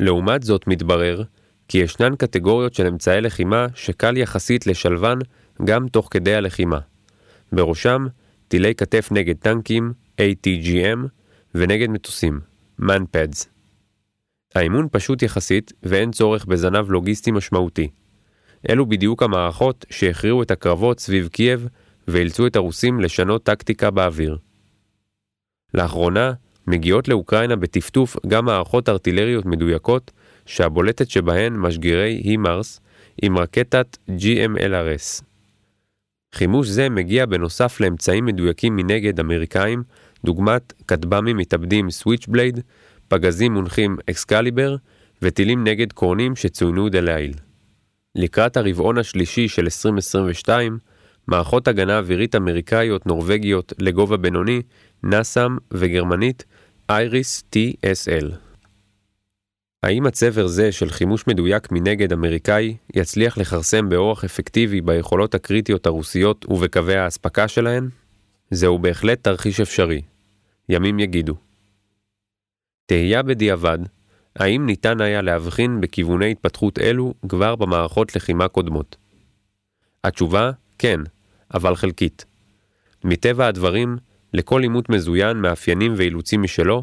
לעומת 0.00 0.42
זאת 0.42 0.66
מתברר 0.66 1.22
כי 1.68 1.78
ישנן 1.78 2.16
קטגוריות 2.16 2.74
של 2.74 2.86
אמצעי 2.86 3.20
לחימה 3.20 3.66
שקל 3.74 4.16
יחסית 4.16 4.66
לשלבן 4.66 5.18
גם 5.64 5.88
תוך 5.88 6.08
כדי 6.10 6.34
הלחימה. 6.34 6.78
בראשם 7.52 8.06
טילי 8.48 8.74
כתף 8.74 9.08
נגד 9.12 9.36
טנקים, 9.36 9.92
ATGM, 10.20 10.98
ונגד 11.54 11.90
מטוסים, 11.90 12.40
MANPADS. 12.80 13.46
האימון 14.54 14.88
פשוט 14.92 15.22
יחסית 15.22 15.72
ואין 15.82 16.10
צורך 16.10 16.44
בזנב 16.44 16.90
לוגיסטי 16.90 17.30
משמעותי. 17.30 17.88
אלו 18.70 18.86
בדיוק 18.86 19.22
המערכות 19.22 19.86
שהכריעו 19.90 20.42
את 20.42 20.50
הקרבות 20.50 21.00
סביב 21.00 21.28
קייב 21.28 21.68
ואילצו 22.08 22.46
את 22.46 22.56
הרוסים 22.56 23.00
לשנות 23.00 23.42
טקטיקה 23.42 23.90
באוויר. 23.90 24.38
לאחרונה 25.74 26.32
מגיעות 26.70 27.08
לאוקראינה 27.08 27.56
בטפטוף 27.56 28.16
גם 28.26 28.44
מערכות 28.44 28.88
ארטילריות 28.88 29.46
מדויקות 29.46 30.10
שהבולטת 30.46 31.10
שבהן 31.10 31.56
משגרי 31.56 32.20
הימארס 32.24 32.80
עם 33.22 33.38
רקטת 33.38 33.96
GMLRS. 34.08 35.22
חימוש 36.34 36.68
זה 36.68 36.88
מגיע 36.88 37.26
בנוסף 37.26 37.80
לאמצעים 37.80 38.24
מדויקים 38.26 38.76
מנגד 38.76 39.20
אמריקאים, 39.20 39.82
דוגמת 40.24 40.72
כטב"מים 40.88 41.36
מתאבדים 41.36 41.90
סוויצ'בלייד, 41.90 42.60
פגזים 43.08 43.54
מונחים 43.54 43.96
אקסקליבר 44.10 44.76
וטילים 45.22 45.64
נגד 45.64 45.92
קורנים 45.92 46.36
שצוינו 46.36 46.88
דלעיל. 46.88 47.32
לקראת 48.14 48.56
הרבעון 48.56 48.98
השלישי 48.98 49.48
של 49.48 49.62
2022, 49.62 50.78
מערכות 51.26 51.68
הגנה 51.68 51.98
אווירית 51.98 52.34
אמריקאיות 52.34 53.06
נורווגיות 53.06 53.72
לגובה 53.78 54.16
בינוני, 54.16 54.62
נאסאם 55.02 55.56
וגרמנית 55.72 56.44
אייריס 56.90 57.44
TSL. 57.56 58.34
האם 59.82 60.06
הצבר 60.06 60.46
זה 60.46 60.72
של 60.72 60.90
חימוש 60.90 61.26
מדויק 61.26 61.72
מנגד 61.72 62.12
אמריקאי 62.12 62.76
יצליח 62.94 63.38
לכרסם 63.38 63.88
באורח 63.88 64.24
אפקטיבי 64.24 64.80
ביכולות 64.80 65.34
הקריטיות 65.34 65.86
הרוסיות 65.86 66.46
ובקווי 66.48 66.96
האספקה 66.96 67.48
שלהן? 67.48 67.88
זהו 68.50 68.78
בהחלט 68.78 69.24
תרחיש 69.24 69.60
אפשרי. 69.60 70.02
ימים 70.68 70.98
יגידו. 70.98 71.34
תהייה 72.86 73.22
בדיעבד, 73.22 73.78
האם 74.36 74.66
ניתן 74.66 75.00
היה 75.00 75.22
להבחין 75.22 75.80
בכיווני 75.80 76.30
התפתחות 76.30 76.78
אלו 76.78 77.14
כבר 77.28 77.56
במערכות 77.56 78.16
לחימה 78.16 78.48
קודמות? 78.48 78.96
התשובה, 80.04 80.50
כן, 80.78 81.00
אבל 81.54 81.76
חלקית. 81.76 82.24
מטבע 83.04 83.46
הדברים, 83.46 83.96
לכל 84.32 84.62
עימות 84.62 84.88
מזוין 84.88 85.36
מאפיינים 85.36 85.94
ואילוצים 85.96 86.42
משלו, 86.42 86.82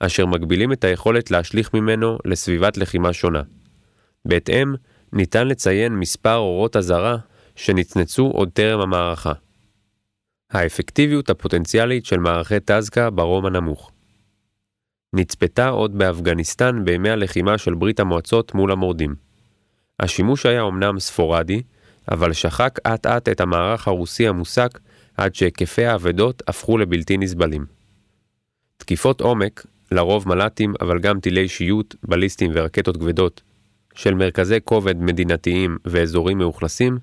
אשר 0.00 0.26
מגבילים 0.26 0.72
את 0.72 0.84
היכולת 0.84 1.30
להשליך 1.30 1.74
ממנו 1.74 2.18
לסביבת 2.24 2.76
לחימה 2.76 3.12
שונה. 3.12 3.42
בהתאם, 4.24 4.74
ניתן 5.12 5.48
לציין 5.48 5.96
מספר 5.96 6.36
אורות 6.36 6.76
אזהרה 6.76 7.16
שנצנצו 7.56 8.26
עוד 8.26 8.50
טרם 8.52 8.80
המערכה. 8.80 9.32
האפקטיביות 10.50 11.30
הפוטנציאלית 11.30 12.06
של 12.06 12.18
מערכי 12.18 12.60
טזקה 12.60 13.10
ברום 13.10 13.46
הנמוך. 13.46 13.90
נצפתה 15.12 15.68
עוד 15.68 15.98
באפגניסטן 15.98 16.84
בימי 16.84 17.10
הלחימה 17.10 17.58
של 17.58 17.74
ברית 17.74 18.00
המועצות 18.00 18.54
מול 18.54 18.72
המורדים. 18.72 19.14
השימוש 20.00 20.46
היה 20.46 20.62
אמנם 20.62 20.98
ספורדי, 20.98 21.62
אבל 22.10 22.32
שחק 22.32 22.78
אט 22.86 23.06
אט 23.06 23.28
את 23.28 23.40
המערך 23.40 23.88
הרוסי 23.88 24.28
המוסק 24.28 24.78
עד 25.18 25.34
שהיקפי 25.34 25.84
האבדות 25.84 26.42
הפכו 26.48 26.78
לבלתי 26.78 27.16
נסבלים. 27.16 27.66
תקיפות 28.76 29.20
עומק, 29.20 29.66
לרוב 29.92 30.28
מל"טים 30.28 30.74
אבל 30.80 30.98
גם 30.98 31.20
טילי 31.20 31.48
שיוט, 31.48 31.94
בליסטים 32.02 32.50
ורקטות 32.54 32.96
כבדות, 32.96 33.42
של 33.94 34.14
מרכזי 34.14 34.58
כובד 34.64 34.96
מדינתיים 35.02 35.76
ואזורים 35.84 36.38
מאוכלסים, 36.38 36.98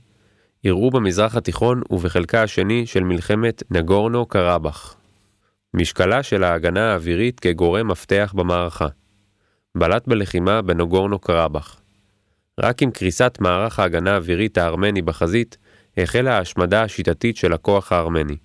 אירעו 0.63 0.91
במזרח 0.91 1.35
התיכון 1.35 1.81
ובחלקה 1.89 2.43
השני 2.43 2.85
של 2.85 3.03
מלחמת 3.03 3.63
נגורנו 3.71 4.25
קרבאח. 4.25 4.95
משקלה 5.73 6.23
של 6.23 6.43
ההגנה 6.43 6.91
האווירית 6.91 7.39
כגורם 7.39 7.87
מפתח 7.87 8.33
במערכה. 8.35 8.87
בלט 9.77 10.07
בלחימה 10.07 10.61
בנגורנו 10.61 11.19
קרבאח. 11.19 11.81
רק 12.59 12.81
עם 12.81 12.91
קריסת 12.91 13.37
מערך 13.39 13.79
ההגנה 13.79 14.13
האווירית 14.13 14.57
הארמני 14.57 15.01
בחזית, 15.01 15.57
החלה 15.97 16.37
ההשמדה 16.37 16.83
השיטתית 16.83 17.37
של 17.37 17.53
הכוח 17.53 17.91
הארמני. 17.91 18.37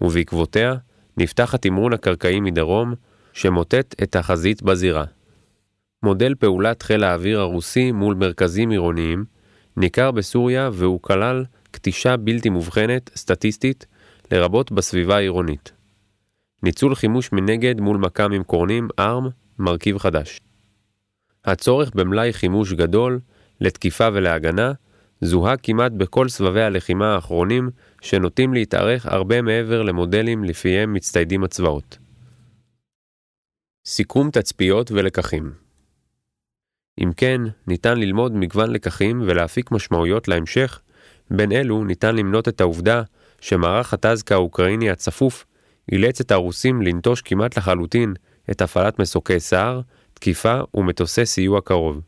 ובעקבותיה, 0.00 0.74
נפתח 1.16 1.54
התמרון 1.54 1.92
הקרקעי 1.92 2.40
מדרום, 2.40 2.94
שמוטט 3.32 3.94
את 4.02 4.16
החזית 4.16 4.62
בזירה. 4.62 5.04
מודל 6.02 6.34
פעולת 6.34 6.82
חיל 6.82 7.04
האוויר 7.04 7.40
הרוסי 7.40 7.92
מול 7.92 8.14
מרכזים 8.14 8.70
עירוניים 8.70 9.24
ניכר 9.76 10.10
בסוריה 10.10 10.70
והוא 10.72 11.02
כלל 11.02 11.44
כתישה 11.72 12.16
בלתי 12.16 12.48
מובחנת, 12.48 13.10
סטטיסטית, 13.16 13.86
לרבות 14.32 14.72
בסביבה 14.72 15.16
העירונית. 15.16 15.72
ניצול 16.62 16.94
חימוש 16.94 17.32
מנגד 17.32 17.80
מול 17.80 17.96
מכ"מים 17.96 18.44
קורנים, 18.44 18.88
ARM, 19.00 19.30
מרכיב 19.58 19.98
חדש. 19.98 20.40
הצורך 21.44 21.90
במלאי 21.94 22.32
חימוש 22.32 22.72
גדול, 22.72 23.20
לתקיפה 23.60 24.08
ולהגנה, 24.12 24.72
זוהה 25.20 25.56
כמעט 25.56 25.92
בכל 25.92 26.28
סבבי 26.28 26.62
הלחימה 26.62 27.14
האחרונים 27.14 27.70
שנוטים 28.00 28.54
להתארך 28.54 29.06
הרבה 29.06 29.42
מעבר 29.42 29.82
למודלים 29.82 30.44
לפיהם 30.44 30.92
מצטיידים 30.92 31.44
הצבאות. 31.44 31.98
סיכום 33.86 34.30
תצפיות 34.30 34.90
ולקחים 34.90 35.52
אם 37.02 37.10
כן, 37.16 37.40
ניתן 37.66 37.98
ללמוד 37.98 38.32
מגוון 38.34 38.70
לקחים 38.70 39.22
ולהפיק 39.26 39.70
משמעויות 39.70 40.28
להמשך, 40.28 40.80
בין 41.30 41.52
אלו 41.52 41.84
ניתן 41.84 42.16
למנות 42.16 42.48
את 42.48 42.60
העובדה 42.60 43.02
שמערך 43.40 43.94
הטזקה 43.94 44.34
האוקראיני 44.34 44.90
הצפוף 44.90 45.44
אילץ 45.92 46.20
את 46.20 46.30
הרוסים 46.30 46.82
לנטוש 46.82 47.22
כמעט 47.22 47.58
לחלוטין 47.58 48.14
את 48.50 48.62
הפעלת 48.62 48.98
מסוקי 48.98 49.40
סער, 49.40 49.80
תקיפה 50.14 50.60
ומטוסי 50.74 51.26
סיוע 51.26 51.60
קרוב. 51.60 52.00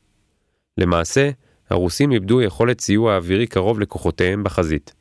למעשה, 0.79 1.31
הרוסים 1.71 2.13
איבדו 2.13 2.43
יכולת 2.43 2.81
סיוע 2.81 3.17
אווירי 3.17 3.47
קרוב 3.47 3.81
לכוחותיהם 3.81 4.45
בחזית. 4.45 4.95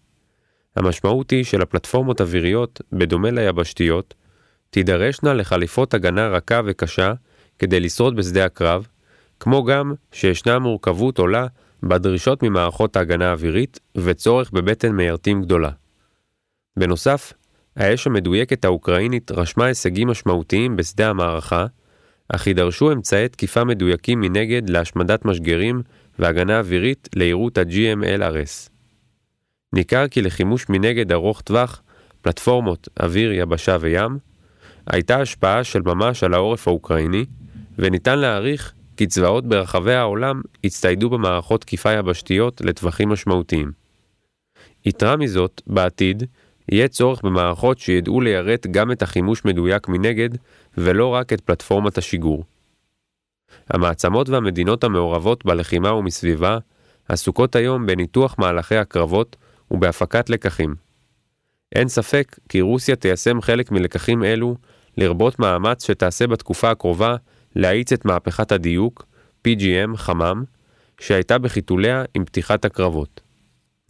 המשמעות 0.75 1.31
היא 1.31 1.43
שלפלטפורמות 1.43 2.21
אוויריות, 2.21 2.81
בדומה 2.91 3.31
ליבשתיות, 3.31 4.13
תידרשנה 4.69 5.33
לחליפות 5.33 5.93
הגנה 5.93 6.27
רכה 6.27 6.61
וקשה 6.65 7.13
כדי 7.59 7.79
לשרוד 7.79 8.15
בשדה 8.15 8.45
הקרב, 8.45 8.87
כמו 9.39 9.63
גם 9.63 9.93
שישנה 10.11 10.59
מורכבות 10.59 11.17
עולה 11.17 11.47
בדרישות 11.83 12.43
ממערכות 12.43 12.95
ההגנה 12.95 13.29
האווירית 13.29 13.79
וצורך 13.97 14.51
בבטן 14.51 14.91
מיירטים 14.91 15.41
גדולה. 15.41 15.69
בנוסף, 16.79 17.33
האש 17.75 18.07
המדויקת 18.07 18.65
האוקראינית 18.65 19.31
רשמה 19.31 19.65
הישגים 19.65 20.07
משמעותיים 20.07 20.75
בשדה 20.75 21.09
המערכה, 21.09 21.65
אך 22.29 22.47
יידרשו 22.47 22.91
אמצעי 22.91 23.29
תקיפה 23.29 23.63
מדויקים 23.63 24.19
מנגד 24.21 24.69
להשמדת 24.69 25.25
משגרים 25.25 25.81
והגנה 26.19 26.59
אווירית 26.59 27.09
לעירות 27.15 27.57
ה-GMLRS. 27.57 28.69
ניכר 29.73 30.07
כי 30.07 30.21
לחימוש 30.21 30.65
מנגד 30.69 31.11
ארוך 31.11 31.41
טווח, 31.41 31.81
פלטפורמות 32.21 32.87
אוויר, 32.99 33.31
יבשה 33.31 33.77
וים, 33.79 34.17
הייתה 34.87 35.21
השפעה 35.21 35.63
של 35.63 35.81
ממש 35.81 36.23
על 36.23 36.33
העורף 36.33 36.67
האוקראיני, 36.67 37.25
וניתן 37.77 38.19
להעריך 38.19 38.73
כי 38.97 39.07
צבאות 39.07 39.45
ברחבי 39.45 39.93
העולם 39.93 40.41
הצטיידו 40.63 41.09
במערכות 41.09 41.61
תקיפה 41.61 41.91
יבשתיות 41.91 42.61
לטווחים 42.61 43.09
משמעותיים. 43.09 43.71
יתרה 44.85 45.17
מזאת, 45.17 45.61
בעתיד, 45.67 46.23
יהיה 46.71 46.87
צורך 46.87 47.21
במערכות 47.21 47.79
שידעו 47.79 48.21
ליירט 48.21 48.67
גם 48.67 48.91
את 48.91 49.01
החימוש 49.01 49.45
מדויק 49.45 49.87
מנגד, 49.87 50.29
ולא 50.77 51.07
רק 51.07 51.33
את 51.33 51.41
פלטפורמת 51.41 51.97
השיגור. 51.97 52.43
המעצמות 53.69 54.29
והמדינות 54.29 54.83
המעורבות 54.83 55.45
בלחימה 55.45 55.93
ומסביבה 55.93 56.57
עסוקות 57.09 57.55
היום 57.55 57.85
בניתוח 57.85 58.35
מהלכי 58.37 58.75
הקרבות 58.75 59.35
ובהפקת 59.71 60.29
לקחים. 60.29 60.75
אין 61.75 61.87
ספק 61.87 62.39
כי 62.49 62.61
רוסיה 62.61 62.95
תיישם 62.95 63.41
חלק 63.41 63.71
מלקחים 63.71 64.23
אלו, 64.23 64.55
לרבות 64.97 65.39
מאמץ 65.39 65.87
שתעשה 65.87 66.27
בתקופה 66.27 66.71
הקרובה 66.71 67.15
להאיץ 67.55 67.93
את 67.93 68.05
מהפכת 68.05 68.51
הדיוק, 68.51 69.05
PGM 69.47 69.95
חמם, 69.97 70.43
שהייתה 70.99 71.37
בחיתוליה 71.37 72.03
עם 72.13 72.25
פתיחת 72.25 72.65
הקרבות. 72.65 73.21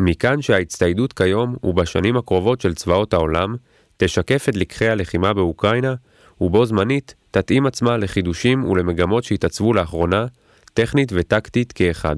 מכאן 0.02 0.42
שההצטיידות 0.42 1.14
כיום 1.14 1.56
ובשנים 1.64 2.18
הקרובות 2.18 2.62
של 2.62 2.76
צבאות 2.76 3.14
העולם 3.14 3.56
תשקף 3.98 4.50
את 4.50 4.56
לקחי 4.56 4.88
הלחימה 4.88 5.34
באוקראינה, 5.34 5.96
ובו 6.42 6.66
זמנית 6.66 7.16
תתאים 7.32 7.66
עצמה 7.66 7.98
לחידושים 7.98 8.66
ולמגמות 8.66 9.24
שהתעצבו 9.24 9.74
לאחרונה, 9.74 10.26
טכנית 10.74 11.12
וטקטית 11.16 11.72
כאחד. 11.72 12.16